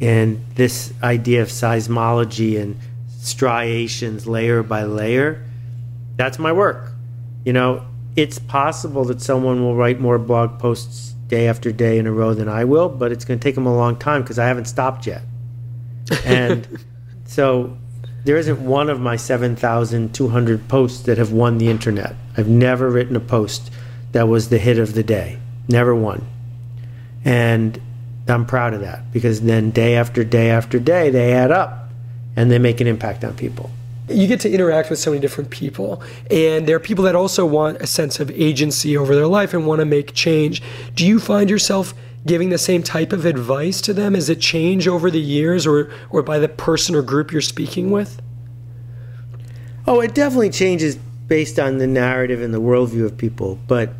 And 0.00 0.44
this 0.54 0.92
idea 1.02 1.42
of 1.42 1.48
seismology 1.48 2.60
and 2.60 2.76
striations 3.08 4.26
layer 4.26 4.62
by 4.62 4.84
layer, 4.84 5.44
that's 6.16 6.38
my 6.38 6.52
work. 6.52 6.92
You 7.44 7.52
know, 7.52 7.86
it's 8.16 8.38
possible 8.38 9.04
that 9.06 9.20
someone 9.20 9.62
will 9.62 9.74
write 9.74 10.00
more 10.00 10.18
blog 10.18 10.58
posts 10.58 11.14
day 11.28 11.48
after 11.48 11.72
day 11.72 11.98
in 11.98 12.06
a 12.06 12.12
row 12.12 12.34
than 12.34 12.48
I 12.48 12.64
will, 12.64 12.88
but 12.88 13.12
it's 13.12 13.24
going 13.24 13.38
to 13.38 13.42
take 13.42 13.54
them 13.54 13.66
a 13.66 13.74
long 13.74 13.96
time 13.96 14.22
because 14.22 14.38
I 14.38 14.46
haven't 14.46 14.66
stopped 14.66 15.06
yet. 15.06 15.22
And 16.24 16.66
so 17.24 17.76
there 18.24 18.36
isn't 18.36 18.64
one 18.64 18.88
of 18.88 19.00
my 19.00 19.16
7,200 19.16 20.68
posts 20.68 21.02
that 21.02 21.18
have 21.18 21.32
won 21.32 21.58
the 21.58 21.68
internet. 21.68 22.16
I've 22.36 22.48
never 22.48 22.90
written 22.90 23.16
a 23.16 23.20
post 23.20 23.70
that 24.12 24.28
was 24.28 24.48
the 24.48 24.58
hit 24.58 24.78
of 24.78 24.94
the 24.94 25.02
day. 25.02 25.38
Never 25.68 25.94
one. 25.94 26.26
And 27.24 27.80
I'm 28.26 28.46
proud 28.46 28.74
of 28.74 28.80
that 28.80 29.12
because 29.12 29.42
then 29.42 29.70
day 29.70 29.96
after 29.96 30.24
day 30.24 30.50
after 30.50 30.78
day, 30.78 31.10
they 31.10 31.32
add 31.32 31.50
up 31.50 31.90
and 32.36 32.50
they 32.50 32.58
make 32.58 32.80
an 32.80 32.86
impact 32.86 33.24
on 33.24 33.34
people. 33.34 33.70
You 34.08 34.26
get 34.26 34.40
to 34.40 34.50
interact 34.50 34.90
with 34.90 34.98
so 34.98 35.10
many 35.10 35.20
different 35.22 35.48
people, 35.48 36.02
and 36.30 36.66
there 36.66 36.76
are 36.76 36.80
people 36.80 37.04
that 37.04 37.14
also 37.14 37.46
want 37.46 37.78
a 37.80 37.86
sense 37.86 38.20
of 38.20 38.30
agency 38.32 38.98
over 38.98 39.14
their 39.14 39.26
life 39.26 39.54
and 39.54 39.66
want 39.66 39.78
to 39.78 39.86
make 39.86 40.12
change. 40.12 40.62
Do 40.94 41.06
you 41.06 41.18
find 41.18 41.48
yourself 41.48 41.94
giving 42.26 42.48
the 42.48 42.58
same 42.58 42.82
type 42.82 43.12
of 43.12 43.24
advice 43.24 43.80
to 43.82 43.92
them? 43.92 44.14
Is 44.14 44.28
it 44.28 44.40
change 44.40 44.88
over 44.88 45.10
the 45.10 45.20
years 45.20 45.66
or, 45.66 45.90
or 46.10 46.22
by 46.22 46.38
the 46.38 46.48
person 46.48 46.94
or 46.94 47.02
group 47.02 47.32
you're 47.32 47.40
speaking 47.40 47.90
with? 47.90 48.20
Oh, 49.86 50.00
it 50.00 50.14
definitely 50.14 50.50
changes 50.50 50.96
based 50.96 51.58
on 51.58 51.78
the 51.78 51.86
narrative 51.86 52.40
and 52.40 52.54
the 52.54 52.60
worldview 52.60 53.04
of 53.04 53.16
people, 53.16 53.58
but 53.66 53.90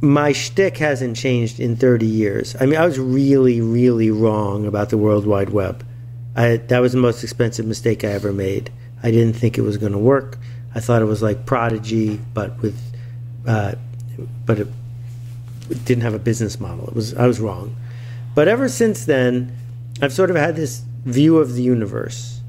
my 0.00 0.32
shtick 0.32 0.78
hasn't 0.78 1.16
changed 1.16 1.60
in 1.60 1.76
30 1.76 2.06
years. 2.06 2.56
I 2.60 2.66
mean, 2.66 2.78
I 2.78 2.84
was 2.84 2.98
really, 2.98 3.60
really 3.60 4.10
wrong 4.10 4.66
about 4.66 4.90
the 4.90 4.98
World 4.98 5.26
Wide 5.26 5.50
Web. 5.50 5.86
I, 6.34 6.56
that 6.56 6.80
was 6.80 6.92
the 6.92 6.98
most 6.98 7.22
expensive 7.22 7.66
mistake 7.66 8.04
I 8.04 8.08
ever 8.08 8.32
made. 8.32 8.70
I 9.02 9.10
didn't 9.10 9.34
think 9.34 9.58
it 9.58 9.62
was 9.62 9.76
going 9.76 9.92
to 9.92 9.98
work. 9.98 10.38
I 10.74 10.80
thought 10.80 11.02
it 11.02 11.06
was 11.06 11.22
like 11.22 11.46
Prodigy, 11.46 12.18
but 12.34 12.60
with, 12.60 12.80
uh, 13.46 13.74
but 14.44 14.60
it, 14.60 14.68
didn't 15.84 16.02
have 16.02 16.14
a 16.14 16.18
business 16.18 16.60
model. 16.60 16.88
It 16.88 16.94
was 16.94 17.14
I 17.14 17.26
was 17.26 17.40
wrong. 17.40 17.76
But 18.34 18.48
ever 18.48 18.68
since 18.68 19.04
then, 19.04 19.56
I've 20.00 20.12
sort 20.12 20.30
of 20.30 20.36
had 20.36 20.56
this 20.56 20.82
view 21.04 21.38
of 21.38 21.54
the 21.54 21.62
universe, 21.62 22.40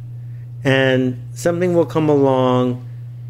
and 0.64 1.22
something 1.34 1.76
will 1.76 1.86
come 1.86 2.10
along 2.10 2.88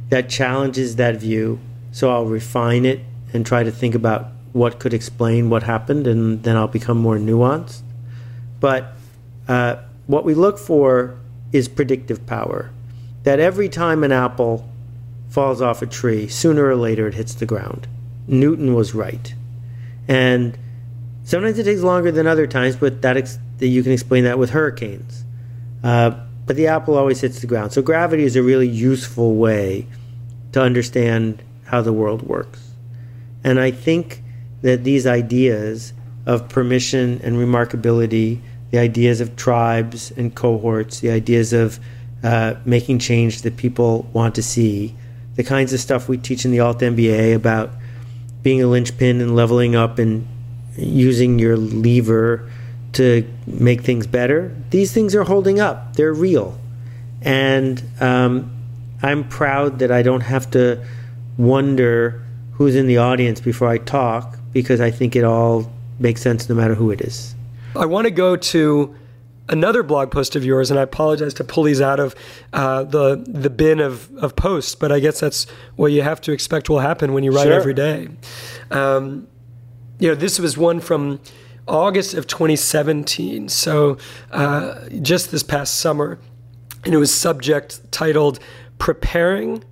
that 0.10 0.30
challenges 0.30 0.98
that 0.98 1.18
view. 1.18 1.60
So 1.92 2.12
I'll 2.12 2.26
refine 2.26 2.86
it 2.86 3.02
and 3.34 3.46
try 3.46 3.64
to 3.64 3.72
think 3.72 3.96
about 3.96 4.28
what 4.52 4.80
could 4.80 4.94
explain 4.94 5.50
what 5.50 5.64
happened, 5.64 6.06
and 6.08 6.44
then 6.44 6.56
I'll 6.56 6.68
become 6.68 6.98
more 6.98 7.18
nuanced. 7.18 7.82
But 8.60 8.94
uh, 9.48 9.78
what 10.08 10.24
we 10.24 10.34
look 10.34 10.58
for 10.60 11.18
is 11.52 11.68
predictive 11.68 12.26
power. 12.26 12.72
That 13.24 13.40
every 13.40 13.70
time 13.70 14.04
an 14.04 14.12
apple 14.12 14.70
falls 15.30 15.62
off 15.62 15.82
a 15.82 15.88
tree, 15.88 16.28
sooner 16.28 16.66
or 16.66 16.76
later 16.76 17.08
it 17.08 17.16
hits 17.16 17.34
the 17.34 17.46
ground. 17.46 17.88
Newton 18.28 18.74
was 18.74 18.94
right. 18.94 19.34
And 20.08 20.58
sometimes 21.24 21.58
it 21.60 21.64
takes 21.64 21.82
longer 21.82 22.12
than 22.12 22.28
other 22.28 22.48
times, 22.48 22.76
but 22.76 23.02
that 23.02 23.18
ex- 23.18 23.40
you 23.60 23.84
can 23.84 23.92
explain 23.92 24.24
that 24.26 24.38
with 24.38 24.50
hurricanes. 24.50 25.24
Uh, 25.84 26.12
but 26.46 26.56
the 26.56 26.68
apple 26.68 26.98
always 26.98 27.22
hits 27.22 27.40
the 27.40 27.48
ground. 27.48 27.72
So 27.72 27.82
gravity 27.82 28.24
is 28.24 28.36
a 28.36 28.44
really 28.44 28.68
useful 28.68 29.36
way 29.36 29.88
to 30.52 30.62
understand 30.62 31.42
how 31.66 31.82
the 31.82 31.94
world 31.94 32.22
works. 32.22 32.72
And 33.44 33.60
I 33.60 33.72
think 33.72 34.22
that 34.62 34.84
these 34.84 35.06
ideas 35.08 35.94
of 36.26 36.48
permission 36.50 37.20
and 37.24 37.36
remarkability, 37.36 38.40
the 38.72 38.80
ideas 38.80 39.22
of 39.22 39.36
tribes 39.36 40.12
and 40.12 40.34
cohorts, 40.34 41.02
the 41.02 41.12
ideas 41.12 41.54
of 41.54 41.80
uh, 42.24 42.56
making 42.66 43.00
change 43.00 43.42
that 43.42 43.58
people 43.58 44.10
want 44.14 44.36
to 44.36 44.44
see, 44.44 44.96
the 45.36 45.44
kinds 45.44 45.74
of 45.74 45.80
stuff 45.80 46.08
we 46.08 46.18
teach 46.18 46.46
in 46.46 46.52
the 46.52 46.60
Alt 46.60 46.80
MBA 46.80 47.36
about 47.36 47.72
being 48.44 48.62
a 48.62 48.68
linchpin 48.68 49.22
and 49.22 49.36
leveling 49.36 49.76
up 49.76 49.98
and 49.98 50.28
using 50.76 51.40
your 51.40 51.58
lever 51.58 52.50
to 52.94 53.28
make 53.48 53.82
things 53.82 54.06
better, 54.06 54.56
these 54.70 54.92
things 54.94 55.16
are 55.16 55.24
holding 55.24 55.60
up. 55.60 55.96
They're 55.96 56.14
real. 56.14 56.60
And 57.22 57.82
um, 58.00 58.52
I'm 59.02 59.28
proud 59.28 59.80
that 59.80 59.92
I 59.92 60.02
don't 60.02 60.22
have 60.22 60.52
to 60.52 60.86
wonder 61.38 62.24
who's 62.54 62.76
in 62.76 62.86
the 62.86 62.98
audience 62.98 63.42
before 63.42 63.68
I 63.68 63.78
talk 63.78 64.38
because 64.52 64.80
I 64.80 64.92
think 64.92 65.16
it 65.16 65.24
all 65.24 65.72
makes 66.00 66.22
sense 66.22 66.48
no 66.48 66.56
matter 66.56 66.76
who 66.76 66.92
it 66.92 67.02
is. 67.02 67.34
I 67.76 67.86
want 67.86 68.06
to 68.06 68.12
go 68.12 68.36
to 68.36 68.96
another 69.50 69.84
blog 69.84 70.12
post 70.12 70.36
of 70.36 70.46
yours, 70.46 70.72
and 70.72 70.80
I 70.80 70.84
apologize 70.84 71.34
to 71.36 71.44
pull 71.44 71.64
these 71.64 71.82
out 71.82 72.00
of 72.00 72.16
uh, 72.54 72.84
the 72.84 73.24
the 73.28 73.50
bin 73.50 73.80
of, 73.80 74.10
of 74.18 74.36
posts, 74.36 74.76
but 74.76 74.92
I 74.92 75.00
guess 75.00 75.20
that's 75.20 75.48
what 75.76 75.92
you 75.92 76.02
have 76.02 76.22
to 76.22 76.32
expect 76.32 76.70
will 76.70 76.80
happen 76.80 77.14
when 77.14 77.24
you 77.24 77.32
write 77.32 77.44
Sure. 77.44 77.54
every 77.54 77.74
day. 77.74 78.10
Um, 78.72 79.28
you 80.00 80.10
know, 80.10 80.16
this 80.16 80.40
was 80.40 80.58
one 80.58 80.80
from 80.80 81.20
August 81.68 82.14
of 82.14 82.28
2017, 82.28 83.48
so 83.50 83.98
uh, 84.32 84.80
just 85.02 85.32
this 85.32 85.44
past 85.44 85.80
summer, 85.80 86.20
and 86.84 86.94
it 86.94 86.98
was 86.98 87.14
subject 87.14 87.92
titled 87.92 88.40
"Preparing," 88.80 89.64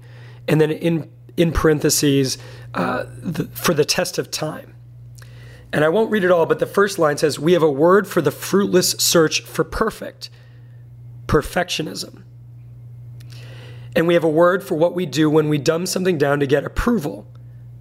and 0.47 0.61
then 0.61 0.71
in 0.71 1.09
in 1.37 1.51
parentheses 1.51 2.37
uh, 2.73 3.05
the, 3.17 3.45
for 3.53 3.73
the 3.73 3.85
test 3.85 4.17
of 4.17 4.29
time. 4.31 4.73
And 5.73 5.85
I 5.85 5.89
won't 5.89 6.11
read 6.11 6.23
it 6.23 6.31
all, 6.31 6.45
but 6.45 6.59
the 6.59 6.65
first 6.65 6.99
line 6.99 7.17
says, 7.17 7.39
We 7.39 7.53
have 7.53 7.63
a 7.63 7.71
word 7.71 8.07
for 8.07 8.21
the 8.21 8.31
fruitless 8.31 8.91
search 8.91 9.41
for 9.41 9.63
perfect 9.63 10.29
perfectionism. 11.27 12.23
And 13.95 14.07
we 14.07 14.13
have 14.15 14.23
a 14.23 14.29
word 14.29 14.63
for 14.63 14.75
what 14.75 14.93
we 14.93 15.05
do 15.05 15.29
when 15.29 15.47
we 15.49 15.57
dumb 15.57 15.85
something 15.85 16.17
down 16.17 16.39
to 16.41 16.47
get 16.47 16.65
approval 16.65 17.27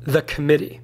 the 0.03 0.23
committee. 0.23 0.81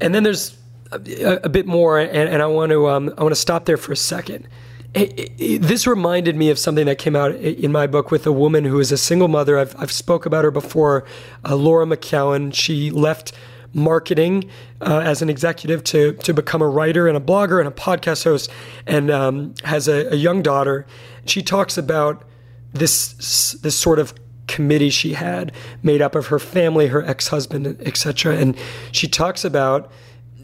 And 0.00 0.14
then 0.14 0.22
there's 0.24 0.56
a, 0.92 1.40
a 1.44 1.48
bit 1.48 1.66
more, 1.66 1.98
and, 1.98 2.10
and 2.28 2.42
I 2.42 2.46
want 2.46 2.70
to 2.70 2.88
um, 2.88 3.12
I 3.16 3.22
want 3.22 3.34
to 3.34 3.40
stop 3.40 3.64
there 3.64 3.76
for 3.76 3.92
a 3.92 3.96
second. 3.96 4.48
It- 4.94 5.32
it- 5.38 5.62
this 5.62 5.86
reminded 5.86 6.36
me 6.36 6.50
of 6.50 6.58
something 6.58 6.86
that 6.86 6.98
came 6.98 7.14
out 7.16 7.34
in 7.36 7.70
my 7.72 7.86
book 7.86 8.10
with 8.10 8.26
a 8.26 8.32
woman 8.32 8.64
who 8.64 8.78
is 8.80 8.90
a 8.92 8.96
single 8.98 9.28
mother. 9.28 9.58
I've, 9.58 9.74
I've 9.78 9.92
spoke 9.92 10.26
about 10.26 10.44
her 10.44 10.50
before, 10.50 11.04
uh, 11.44 11.54
Laura 11.56 11.86
McKowen. 11.86 12.52
She 12.54 12.90
left 12.90 13.32
marketing 13.72 14.48
uh, 14.80 15.00
as 15.04 15.22
an 15.22 15.28
executive 15.28 15.84
to 15.84 16.12
to 16.14 16.34
become 16.34 16.62
a 16.62 16.68
writer 16.68 17.08
and 17.08 17.16
a 17.16 17.20
blogger 17.20 17.58
and 17.58 17.68
a 17.68 17.72
podcast 17.72 18.24
host, 18.24 18.50
and 18.86 19.10
um, 19.10 19.54
has 19.64 19.88
a, 19.88 20.12
a 20.12 20.16
young 20.16 20.42
daughter. 20.42 20.86
She 21.24 21.42
talks 21.42 21.76
about 21.76 22.24
this 22.72 23.52
this 23.62 23.78
sort 23.78 23.98
of 23.98 24.14
committee 24.46 24.90
she 24.90 25.14
had 25.14 25.52
made 25.82 26.00
up 26.00 26.14
of 26.14 26.28
her 26.28 26.38
family, 26.38 26.86
her 26.86 27.04
ex-husband, 27.04 27.80
etc. 27.80 28.36
And 28.36 28.56
she 28.92 29.08
talks 29.08 29.44
about 29.44 29.90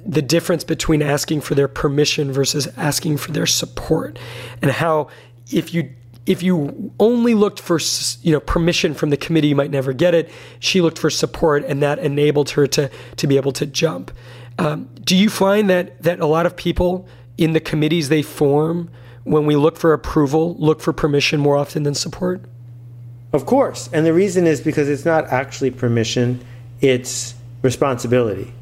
the 0.04 0.22
difference 0.22 0.64
between 0.64 1.02
asking 1.02 1.40
for 1.40 1.54
their 1.54 1.68
permission 1.68 2.32
versus 2.32 2.66
asking 2.76 3.18
for 3.18 3.30
their 3.30 3.46
support, 3.46 4.18
and 4.60 4.70
how 4.70 5.08
if 5.50 5.72
you 5.72 5.92
if 6.26 6.42
you 6.42 6.92
only 7.00 7.34
looked 7.34 7.60
for 7.60 7.80
you 8.22 8.32
know 8.32 8.40
permission 8.40 8.94
from 8.94 9.10
the 9.10 9.16
committee, 9.16 9.48
you 9.48 9.56
might 9.56 9.70
never 9.70 9.92
get 9.92 10.14
it. 10.14 10.30
She 10.60 10.80
looked 10.80 10.98
for 10.98 11.10
support, 11.10 11.64
and 11.64 11.82
that 11.82 11.98
enabled 11.98 12.50
her 12.50 12.66
to 12.68 12.90
to 13.16 13.26
be 13.26 13.36
able 13.36 13.52
to 13.52 13.66
jump. 13.66 14.12
Um, 14.58 14.88
do 15.02 15.16
you 15.16 15.30
find 15.30 15.68
that 15.70 16.00
that 16.02 16.20
a 16.20 16.26
lot 16.26 16.46
of 16.46 16.56
people 16.56 17.08
in 17.38 17.52
the 17.52 17.60
committees 17.60 18.08
they 18.08 18.22
form 18.22 18.90
when 19.24 19.46
we 19.46 19.56
look 19.56 19.76
for 19.76 19.92
approval 19.92 20.54
look 20.58 20.80
for 20.80 20.92
permission 20.92 21.40
more 21.40 21.56
often 21.56 21.82
than 21.82 21.94
support? 21.94 22.42
Of 23.32 23.46
course. 23.46 23.88
And 23.92 24.04
the 24.04 24.12
reason 24.12 24.46
is 24.46 24.60
because 24.60 24.88
it's 24.88 25.04
not 25.04 25.26
actually 25.28 25.70
permission, 25.70 26.44
it's 26.80 27.34
responsibility. 27.62 28.52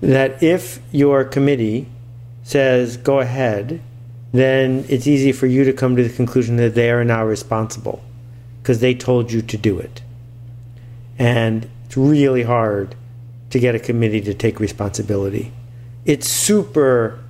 That 0.00 0.42
if 0.42 0.80
your 0.90 1.24
committee 1.24 1.88
says 2.42 2.96
go 2.96 3.20
ahead, 3.20 3.80
then 4.34 4.84
it's 4.88 5.06
easy 5.06 5.30
for 5.30 5.46
you 5.46 5.62
to 5.62 5.72
come 5.72 5.94
to 5.94 6.02
the 6.02 6.12
conclusion 6.12 6.56
that 6.56 6.74
they 6.74 6.90
are 6.90 7.04
now 7.04 7.24
responsible 7.24 8.02
because 8.60 8.80
they 8.80 8.92
told 8.92 9.30
you 9.30 9.40
to 9.40 9.56
do 9.56 9.78
it. 9.78 10.02
And 11.18 11.70
it's 11.84 11.96
really 11.96 12.42
hard 12.42 12.96
to 13.50 13.60
get 13.60 13.76
a 13.76 13.78
committee 13.78 14.20
to 14.22 14.34
take 14.34 14.58
responsibility. 14.58 15.52
It's 16.04 16.28
super 16.28 17.22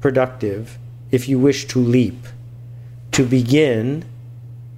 productive 0.00 0.78
if 1.10 1.28
you 1.28 1.40
wish 1.40 1.66
to 1.66 1.80
leap 1.80 2.26
to 3.10 3.24
begin 3.26 4.04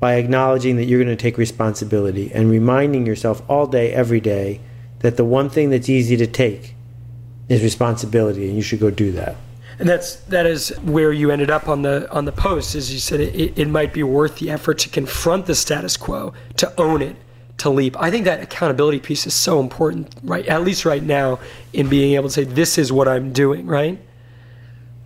by 0.01 0.15
acknowledging 0.15 0.77
that 0.77 0.85
you're 0.85 1.03
going 1.03 1.15
to 1.15 1.23
take 1.23 1.37
responsibility 1.37 2.33
and 2.33 2.51
reminding 2.51 3.05
yourself 3.05 3.43
all 3.51 3.67
day, 3.67 3.93
every 3.93 4.21
day, 4.21 4.61
that 5.01 5.19
the 5.19 5.25
one 5.27 5.51
thing 5.51 5.69
that's 5.69 5.91
easy 5.91 6.17
to 6.17 6.27
take 6.27 6.75
is 7.51 7.62
responsibility, 7.62 8.47
and 8.47 8.57
you 8.57 8.62
should 8.62 8.81
go 8.81 8.91
do 8.91 9.12
that. 9.12 9.37
And 9.79 9.89
that's 9.89 10.17
that 10.27 10.47
is 10.47 10.71
where 10.83 11.12
you 11.12 11.31
ended 11.31 11.51
up 11.51 11.69
on 11.69 11.83
the 11.83 12.11
on 12.11 12.25
the 12.25 12.33
post. 12.33 12.75
Is 12.75 12.93
you 12.93 12.99
said 12.99 13.21
it, 13.21 13.59
it 13.59 13.69
might 13.69 13.93
be 13.93 14.03
worth 14.03 14.39
the 14.39 14.51
effort 14.51 14.79
to 14.79 14.89
confront 14.89 15.47
the 15.47 15.55
status 15.55 15.97
quo, 15.97 16.33
to 16.57 16.81
own 16.81 17.03
it, 17.03 17.17
to 17.59 17.71
leap. 17.71 17.97
I 18.01 18.11
think 18.11 18.25
that 18.25 18.43
accountability 18.43 19.01
piece 19.01 19.27
is 19.27 19.35
so 19.35 19.61
important, 19.61 20.15
right? 20.23 20.47
At 20.47 20.62
least 20.62 20.85
right 20.85 21.03
now, 21.03 21.39
in 21.73 21.89
being 21.89 22.15
able 22.15 22.29
to 22.29 22.33
say 22.33 22.45
this 22.45 22.79
is 22.79 22.93
what 22.93 23.09
I'm 23.09 23.33
doing, 23.33 23.67
right? 23.67 23.99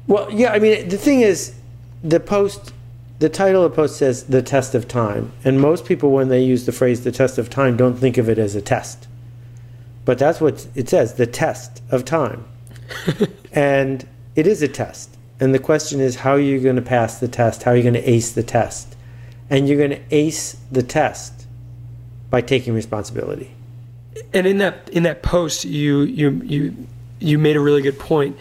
Well, 0.07 0.31
yeah, 0.33 0.53
I 0.53 0.59
mean, 0.59 0.89
the 0.89 0.99
thing 0.99 1.21
is, 1.21 1.55
the 2.03 2.21
post, 2.21 2.73
the 3.19 3.29
title 3.29 3.65
of 3.65 3.71
the 3.71 3.77
post 3.77 3.97
says 3.97 4.25
the 4.25 4.43
test 4.43 4.75
of 4.75 4.89
time. 4.89 5.33
And 5.45 5.61
most 5.61 5.85
people, 5.85 6.11
when 6.11 6.29
they 6.29 6.43
use 6.43 6.67
the 6.67 6.73
phrase 6.73 7.05
the 7.05 7.13
test 7.13 7.39
of 7.39 7.51
time, 7.51 7.77
don't 7.77 7.97
think 7.97 8.19
of 8.19 8.29
it 8.29 8.39
as 8.39 8.55
a 8.55 8.63
test. 8.63 9.07
But 10.05 10.19
that's 10.19 10.41
what 10.41 10.67
it 10.75 10.89
says 10.89 11.15
the 11.15 11.27
test 11.27 11.83
of 11.91 12.05
time. 12.05 12.45
and 13.53 14.07
it 14.37 14.47
is 14.47 14.63
a 14.63 14.69
test. 14.69 15.17
And 15.39 15.55
the 15.55 15.59
question 15.59 16.01
is, 16.01 16.17
how 16.17 16.33
are 16.33 16.41
you 16.41 16.61
going 16.61 16.77
to 16.77 16.83
pass 16.83 17.19
the 17.19 17.29
test? 17.29 17.63
How 17.63 17.71
are 17.71 17.77
you 17.77 17.83
going 17.83 17.95
to 17.95 18.11
ace 18.11 18.33
the 18.33 18.43
test? 18.43 18.97
And 19.49 19.69
you're 19.69 19.79
going 19.79 19.91
to 19.91 20.15
ace 20.15 20.57
the 20.71 20.83
test 20.83 21.47
by 22.29 22.41
taking 22.41 22.75
responsibility. 22.75 23.51
And 24.33 24.47
in 24.47 24.59
that 24.59 24.89
in 24.91 25.03
that 25.05 25.23
post, 25.23 25.65
you 25.65 26.03
you 26.03 26.31
you 26.45 26.87
you 27.19 27.39
made 27.39 27.57
a 27.57 27.61
really 27.61 27.83
good 27.83 27.99
point. 27.99 28.37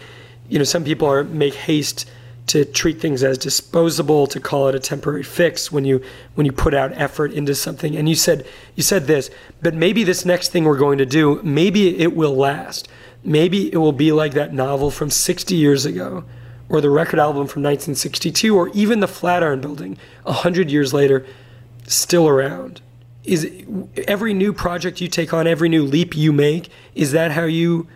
you 0.48 0.58
know, 0.58 0.64
some 0.64 0.84
people 0.84 1.08
are 1.08 1.24
make 1.24 1.54
haste 1.54 2.10
to 2.48 2.64
treat 2.64 3.00
things 3.00 3.22
as 3.22 3.38
disposable, 3.38 4.26
to 4.26 4.40
call 4.40 4.66
it 4.68 4.74
a 4.74 4.80
temporary 4.80 5.22
fix 5.22 5.70
when 5.70 5.84
you 5.84 6.02
when 6.34 6.44
you 6.44 6.52
put 6.52 6.74
out 6.74 6.92
effort 6.94 7.32
into 7.32 7.54
something. 7.54 7.96
And 7.96 8.08
you 8.08 8.16
said 8.16 8.44
you 8.74 8.82
said 8.82 9.06
this, 9.06 9.30
but 9.62 9.74
maybe 9.74 10.04
this 10.04 10.24
next 10.24 10.50
thing 10.50 10.64
we're 10.64 10.76
going 10.76 10.98
to 10.98 11.06
do, 11.06 11.40
maybe 11.42 11.98
it 11.98 12.14
will 12.14 12.34
last. 12.34 12.88
Maybe 13.22 13.72
it 13.72 13.76
will 13.76 13.92
be 13.92 14.12
like 14.12 14.32
that 14.34 14.52
novel 14.54 14.90
from 14.90 15.10
60 15.10 15.54
years 15.54 15.84
ago, 15.84 16.24
or 16.68 16.80
the 16.80 16.90
record 16.90 17.18
album 17.18 17.46
from 17.46 17.62
1962, 17.62 18.56
or 18.56 18.68
even 18.70 19.00
the 19.00 19.08
Flatiron 19.08 19.60
Building 19.60 19.98
100 20.22 20.70
years 20.70 20.94
later, 20.94 21.26
still 21.86 22.28
around. 22.28 22.80
Is 23.24 23.50
every 24.08 24.32
new 24.32 24.52
project 24.52 25.00
you 25.00 25.08
take 25.08 25.34
on, 25.34 25.46
every 25.46 25.68
new 25.68 25.84
leap 25.84 26.16
you 26.16 26.32
make, 26.32 26.70
is 26.94 27.12
that 27.12 27.32
how 27.32 27.44
you 27.44 27.86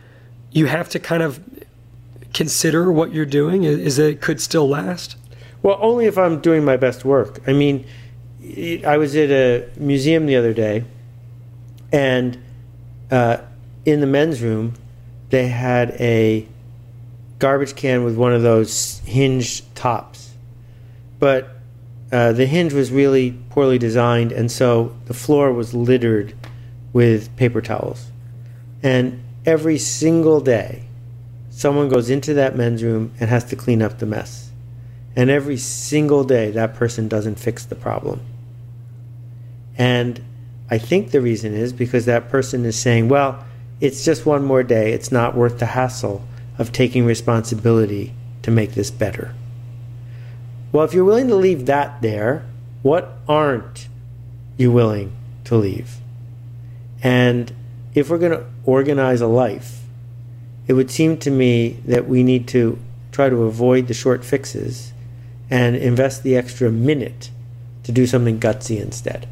you 0.50 0.66
have 0.66 0.88
to 0.90 1.00
kind 1.00 1.22
of 1.22 1.40
consider 2.32 2.92
what 2.92 3.12
you're 3.12 3.24
doing? 3.24 3.64
Is 3.64 3.96
that 3.96 4.08
it 4.08 4.20
could 4.20 4.40
still 4.40 4.68
last? 4.68 5.16
Well, 5.62 5.78
only 5.80 6.04
if 6.04 6.18
I'm 6.18 6.40
doing 6.40 6.64
my 6.64 6.76
best 6.76 7.04
work. 7.04 7.40
I 7.46 7.54
mean, 7.54 7.86
I 8.86 8.98
was 8.98 9.16
at 9.16 9.30
a 9.30 9.68
museum 9.78 10.26
the 10.26 10.36
other 10.36 10.52
day, 10.52 10.84
and 11.90 12.38
uh, 13.10 13.38
in 13.86 14.00
the 14.00 14.06
men's 14.06 14.42
room, 14.42 14.74
they 15.30 15.48
had 15.48 15.90
a 16.00 16.46
garbage 17.38 17.74
can 17.76 18.04
with 18.04 18.16
one 18.16 18.32
of 18.32 18.42
those 18.42 19.00
hinged 19.00 19.74
tops. 19.74 20.32
But 21.18 21.48
uh, 22.12 22.32
the 22.32 22.46
hinge 22.46 22.72
was 22.72 22.90
really 22.90 23.32
poorly 23.50 23.78
designed, 23.78 24.32
and 24.32 24.50
so 24.50 24.94
the 25.06 25.14
floor 25.14 25.52
was 25.52 25.74
littered 25.74 26.34
with 26.92 27.34
paper 27.36 27.60
towels. 27.60 28.10
And 28.82 29.22
every 29.44 29.78
single 29.78 30.40
day, 30.40 30.84
someone 31.50 31.88
goes 31.88 32.10
into 32.10 32.34
that 32.34 32.56
men's 32.56 32.82
room 32.82 33.12
and 33.18 33.30
has 33.30 33.44
to 33.44 33.56
clean 33.56 33.82
up 33.82 33.98
the 33.98 34.06
mess. 34.06 34.50
And 35.16 35.30
every 35.30 35.56
single 35.56 36.24
day, 36.24 36.50
that 36.50 36.74
person 36.74 37.08
doesn't 37.08 37.38
fix 37.38 37.64
the 37.64 37.76
problem. 37.76 38.20
And 39.76 40.22
I 40.70 40.78
think 40.78 41.10
the 41.10 41.20
reason 41.20 41.54
is 41.54 41.72
because 41.72 42.06
that 42.06 42.28
person 42.28 42.64
is 42.64 42.76
saying, 42.76 43.08
well, 43.08 43.44
it's 43.84 44.02
just 44.02 44.24
one 44.24 44.42
more 44.42 44.62
day. 44.62 44.94
It's 44.94 45.12
not 45.12 45.36
worth 45.36 45.58
the 45.58 45.66
hassle 45.66 46.26
of 46.56 46.72
taking 46.72 47.04
responsibility 47.04 48.14
to 48.40 48.50
make 48.50 48.72
this 48.72 48.90
better. 48.90 49.34
Well, 50.72 50.84
if 50.84 50.94
you're 50.94 51.04
willing 51.04 51.28
to 51.28 51.34
leave 51.34 51.66
that 51.66 52.00
there, 52.00 52.46
what 52.80 53.18
aren't 53.28 53.88
you 54.56 54.72
willing 54.72 55.14
to 55.44 55.56
leave? 55.56 55.96
And 57.02 57.52
if 57.94 58.08
we're 58.08 58.16
going 58.16 58.32
to 58.32 58.46
organize 58.64 59.20
a 59.20 59.26
life, 59.26 59.82
it 60.66 60.72
would 60.72 60.90
seem 60.90 61.18
to 61.18 61.30
me 61.30 61.80
that 61.84 62.08
we 62.08 62.22
need 62.22 62.48
to 62.48 62.78
try 63.12 63.28
to 63.28 63.42
avoid 63.42 63.86
the 63.86 63.94
short 63.94 64.24
fixes 64.24 64.94
and 65.50 65.76
invest 65.76 66.22
the 66.22 66.38
extra 66.38 66.70
minute 66.70 67.30
to 67.82 67.92
do 67.92 68.06
something 68.06 68.40
gutsy 68.40 68.80
instead. 68.80 69.28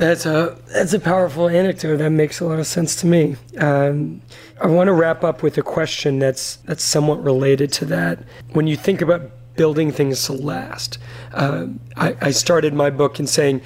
That's 0.00 0.24
a 0.24 0.56
that's 0.68 0.94
a 0.94 0.98
powerful 0.98 1.46
anecdote. 1.46 1.98
That 1.98 2.08
makes 2.08 2.40
a 2.40 2.46
lot 2.46 2.58
of 2.58 2.66
sense 2.66 2.96
to 2.96 3.06
me. 3.06 3.36
Um, 3.58 4.22
I 4.58 4.66
want 4.66 4.88
to 4.88 4.94
wrap 4.94 5.22
up 5.22 5.42
with 5.42 5.58
a 5.58 5.62
question 5.62 6.18
that's 6.18 6.56
that's 6.56 6.82
somewhat 6.82 7.22
related 7.22 7.70
to 7.74 7.84
that. 7.86 8.24
When 8.54 8.66
you 8.66 8.76
think 8.76 9.02
about 9.02 9.30
building 9.56 9.92
things 9.92 10.24
to 10.24 10.32
last, 10.32 10.96
uh, 11.34 11.66
I, 11.98 12.16
I, 12.18 12.30
started 12.30 12.72
my 12.72 12.88
book 12.88 13.20
in 13.20 13.26
saying, 13.26 13.60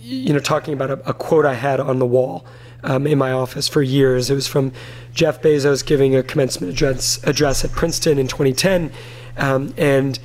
you 0.00 0.32
know, 0.32 0.38
talking 0.38 0.72
about 0.72 0.90
a, 0.90 1.08
a 1.08 1.14
quote 1.14 1.44
I 1.44 1.54
had 1.54 1.80
on 1.80 1.98
the 1.98 2.06
wall 2.06 2.46
um, 2.84 3.04
in 3.04 3.18
my 3.18 3.32
office 3.32 3.66
for 3.66 3.82
years. 3.82 4.30
It 4.30 4.36
was 4.36 4.46
from 4.46 4.70
Jeff 5.12 5.42
Bezos 5.42 5.84
giving 5.84 6.14
a 6.14 6.22
commencement 6.22 6.72
address, 6.72 7.20
address 7.24 7.64
at 7.64 7.72
Princeton 7.72 8.20
in 8.20 8.28
2010. 8.28 8.92
Um, 9.36 9.74
and 9.76 10.16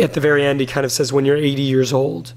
at 0.00 0.14
the 0.14 0.20
very 0.20 0.44
end, 0.44 0.58
he 0.58 0.66
kind 0.66 0.84
of 0.84 0.90
says, 0.90 1.12
when 1.12 1.24
you're 1.24 1.36
80 1.36 1.62
years 1.62 1.92
old 1.92 2.32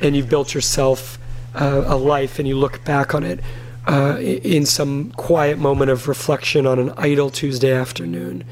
and 0.00 0.16
you've 0.16 0.28
built 0.28 0.54
yourself 0.54 1.18
uh, 1.54 1.84
a 1.86 1.96
life 1.96 2.38
and 2.38 2.46
you 2.46 2.56
look 2.56 2.84
back 2.84 3.14
on 3.14 3.24
it 3.24 3.40
uh, 3.86 4.18
in 4.20 4.66
some 4.66 5.10
quiet 5.12 5.58
moment 5.58 5.90
of 5.90 6.08
reflection 6.08 6.66
on 6.66 6.78
an 6.78 6.92
idle 6.96 7.30
Tuesday 7.30 7.72
afternoon, 7.72 8.44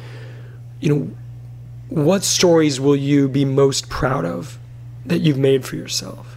you 0.80 0.94
know, 0.94 1.10
what 1.88 2.24
stories 2.24 2.80
will 2.80 2.96
you 2.96 3.28
be 3.28 3.44
most 3.44 3.88
proud 3.88 4.24
of 4.24 4.58
that 5.04 5.18
you've 5.18 5.38
made 5.38 5.64
for 5.64 5.76
yourself? 5.76 6.36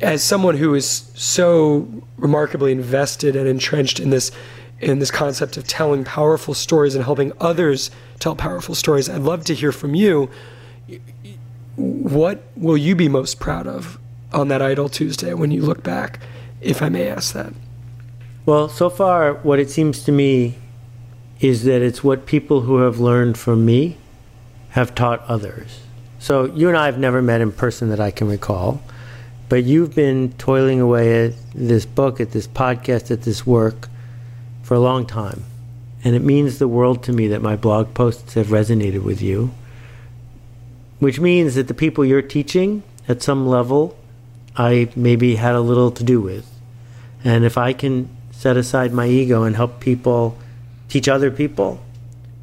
as 0.00 0.22
someone 0.22 0.56
who 0.56 0.74
is 0.74 1.10
so 1.14 1.88
remarkably 2.16 2.72
invested 2.72 3.34
and 3.34 3.48
entrenched 3.48 3.98
in 3.98 4.10
this 4.10 4.30
in 4.80 4.98
this 4.98 5.10
concept 5.10 5.56
of 5.56 5.66
telling 5.66 6.04
powerful 6.04 6.52
stories 6.52 6.94
and 6.94 7.04
helping 7.04 7.32
others 7.40 7.90
tell 8.18 8.36
powerful 8.36 8.74
stories, 8.74 9.08
I'd 9.08 9.22
love 9.22 9.44
to 9.44 9.54
hear 9.54 9.72
from 9.72 9.94
you. 9.94 10.28
What 11.76 12.42
will 12.56 12.76
you 12.76 12.94
be 12.94 13.08
most 13.08 13.40
proud 13.40 13.66
of 13.66 13.98
on 14.32 14.48
that 14.48 14.62
Idle 14.62 14.88
Tuesday 14.88 15.34
when 15.34 15.50
you 15.50 15.62
look 15.62 15.82
back, 15.82 16.20
if 16.60 16.82
I 16.82 16.88
may 16.88 17.08
ask 17.08 17.34
that? 17.34 17.52
Well, 18.46 18.68
so 18.68 18.90
far, 18.90 19.34
what 19.34 19.58
it 19.58 19.70
seems 19.70 20.04
to 20.04 20.12
me 20.12 20.56
is 21.40 21.64
that 21.64 21.82
it's 21.82 22.04
what 22.04 22.26
people 22.26 22.62
who 22.62 22.78
have 22.78 23.00
learned 23.00 23.38
from 23.38 23.64
me 23.64 23.96
have 24.70 24.94
taught 24.94 25.22
others. 25.26 25.80
So 26.18 26.46
you 26.46 26.68
and 26.68 26.76
I 26.76 26.86
have 26.86 26.98
never 26.98 27.22
met 27.22 27.40
in 27.40 27.52
person 27.52 27.90
that 27.90 28.00
I 28.00 28.10
can 28.10 28.28
recall. 28.28 28.82
But 29.48 29.64
you've 29.64 29.94
been 29.94 30.32
toiling 30.32 30.80
away 30.80 31.26
at 31.26 31.34
this 31.54 31.84
book, 31.84 32.20
at 32.20 32.32
this 32.32 32.46
podcast, 32.46 33.10
at 33.10 33.22
this 33.22 33.46
work 33.46 33.88
for 34.62 34.74
a 34.74 34.80
long 34.80 35.06
time. 35.06 35.44
And 36.02 36.16
it 36.16 36.22
means 36.22 36.58
the 36.58 36.68
world 36.68 37.02
to 37.04 37.12
me 37.12 37.28
that 37.28 37.42
my 37.42 37.56
blog 37.56 37.94
posts 37.94 38.34
have 38.34 38.48
resonated 38.48 39.02
with 39.02 39.20
you, 39.20 39.52
which 40.98 41.20
means 41.20 41.54
that 41.54 41.68
the 41.68 41.74
people 41.74 42.04
you're 42.04 42.22
teaching 42.22 42.82
at 43.08 43.22
some 43.22 43.46
level, 43.46 43.96
I 44.56 44.88
maybe 44.96 45.36
had 45.36 45.54
a 45.54 45.60
little 45.60 45.90
to 45.92 46.04
do 46.04 46.20
with. 46.20 46.50
And 47.22 47.44
if 47.44 47.56
I 47.58 47.72
can 47.72 48.08
set 48.30 48.56
aside 48.56 48.92
my 48.92 49.06
ego 49.06 49.44
and 49.44 49.56
help 49.56 49.80
people 49.80 50.36
teach 50.88 51.08
other 51.08 51.30
people, 51.30 51.80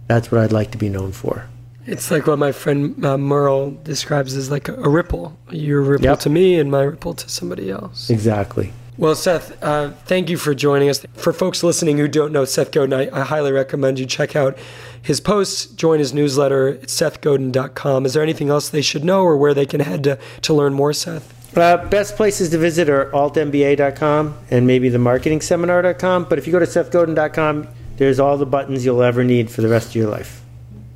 that's 0.07 0.31
what 0.31 0.41
I'd 0.41 0.51
like 0.51 0.71
to 0.71 0.77
be 0.77 0.89
known 0.89 1.11
for. 1.11 1.47
It's 1.85 2.11
like 2.11 2.27
what 2.27 2.37
my 2.37 2.51
friend 2.51 3.03
uh, 3.03 3.17
Merle 3.17 3.71
describes 3.83 4.35
as 4.35 4.51
like 4.51 4.67
a, 4.67 4.75
a 4.75 4.89
ripple. 4.89 5.37
Your 5.49 5.81
ripple 5.81 6.05
yep. 6.05 6.19
to 6.19 6.29
me 6.29 6.59
and 6.59 6.69
my 6.69 6.83
ripple 6.83 7.13
to 7.15 7.29
somebody 7.29 7.71
else. 7.71 8.09
Exactly. 8.09 8.71
Well, 9.01 9.15
Seth, 9.15 9.57
uh, 9.63 9.93
thank 10.05 10.29
you 10.29 10.37
for 10.37 10.53
joining 10.53 10.87
us. 10.87 11.03
For 11.13 11.33
folks 11.33 11.63
listening 11.63 11.97
who 11.97 12.07
don't 12.07 12.31
know 12.31 12.45
Seth 12.45 12.71
Godin, 12.71 12.93
I, 12.93 13.09
I, 13.11 13.23
highly 13.23 13.51
recommend 13.51 13.97
you 13.97 14.05
check 14.05 14.35
out 14.35 14.55
his 15.01 15.19
posts, 15.19 15.65
join 15.65 15.97
his 15.97 16.13
newsletter 16.13 16.75
sethgodin.com. 16.83 18.05
Is 18.05 18.13
there 18.13 18.21
anything 18.21 18.49
else 18.49 18.69
they 18.69 18.83
should 18.83 19.03
know 19.03 19.23
or 19.23 19.35
where 19.37 19.55
they 19.55 19.65
can 19.65 19.79
head 19.79 20.03
to, 20.03 20.19
to 20.43 20.53
learn 20.53 20.75
more, 20.75 20.93
Seth? 20.93 21.57
Uh, 21.57 21.77
best 21.87 22.15
places 22.15 22.51
to 22.51 22.59
visit 22.59 22.89
are 22.89 23.09
altmba.com 23.09 24.37
and 24.51 24.67
maybe 24.67 24.87
the 24.87 24.99
marketingseminar.com. 24.99 26.25
But 26.25 26.37
if 26.37 26.45
you 26.45 26.53
go 26.53 26.59
to 26.59 26.67
sethgodin.com, 26.67 27.69
there's 27.97 28.19
all 28.19 28.37
the 28.37 28.45
buttons 28.45 28.85
you'll 28.85 29.01
ever 29.01 29.23
need 29.23 29.49
for 29.49 29.61
the 29.61 29.67
rest 29.67 29.89
of 29.89 29.95
your 29.95 30.11
life. 30.11 30.40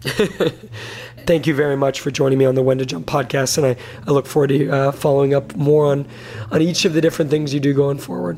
Thank 1.26 1.48
you 1.48 1.56
very 1.56 1.76
much 1.76 2.02
for 2.02 2.12
joining 2.12 2.38
me 2.38 2.46
on 2.46 2.54
the 2.54 2.62
When 2.62 2.78
to 2.78 2.86
Jump 2.86 3.08
podcast, 3.08 3.58
and 3.58 3.65
I, 3.65 3.76
I 4.08 4.12
look 4.12 4.28
forward 4.28 4.50
to 4.50 4.70
uh, 4.70 4.91
following 4.91 5.34
up 5.34 5.56
more 5.56 5.88
on, 5.88 6.08
on 6.52 6.62
each 6.62 6.86
of 6.86 6.94
the 6.94 7.02
different 7.02 7.32
things 7.32 7.54
you 7.54 7.60
do 7.60 7.74
going 7.74 7.98
forward. 7.98 8.38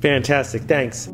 Fantastic. 0.00 0.62
Thanks. 0.62 1.08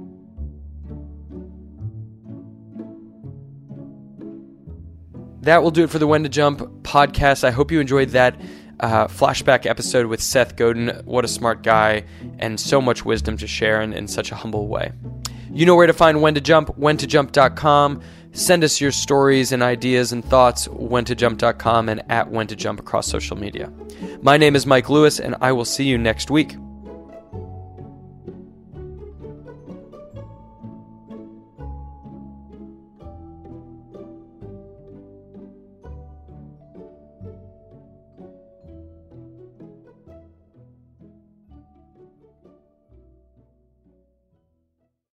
That 5.43 5.63
will 5.63 5.71
do 5.71 5.85
it 5.85 5.91
for 5.91 5.99
the 5.99 6.07
When 6.07 6.23
to 6.23 6.31
Jump 6.31 6.61
podcast. 6.83 7.45
I 7.45 7.51
hope 7.51 7.71
you 7.71 7.81
enjoyed 7.81 8.11
that 8.11 8.41
uh, 8.81 9.07
flashback 9.09 9.67
episode 9.67 10.07
with 10.07 10.23
Seth 10.23 10.57
Godin. 10.57 11.03
What 11.05 11.27
a 11.27 11.29
smart 11.29 11.63
guy, 11.63 12.05
and 12.39 12.59
so 12.59 12.81
much 12.81 13.05
wisdom 13.05 13.37
to 13.37 13.47
share 13.47 13.83
in, 13.83 13.93
in 13.93 14.09
such 14.09 14.33
a 14.33 14.35
humble 14.35 14.69
way. 14.69 14.93
You 15.53 15.67
know 15.67 15.77
where 15.77 15.87
to 15.87 15.93
find 15.93 16.23
When 16.23 16.35
to 16.35 16.41
Jump, 16.41 16.77
whentojump.com. 16.79 18.01
Send 18.35 18.65
us 18.65 18.81
your 18.81 18.91
stories 18.91 19.53
and 19.53 19.63
ideas 19.63 20.13
and 20.13 20.25
thoughts, 20.25 20.67
whentojump.com 20.67 21.89
and 21.89 22.03
at 22.11 22.31
whentojump 22.31 22.81
across 22.81 23.07
social 23.07 23.37
media. 23.37 23.73
My 24.23 24.37
name 24.37 24.57
is 24.57 24.67
Mike 24.67 24.91
Lewis, 24.91 25.21
and 25.21 25.37
I 25.41 25.53
will 25.53 25.65
see 25.65 25.85
you 25.85 25.97
next 25.97 26.33
week. 26.33 26.57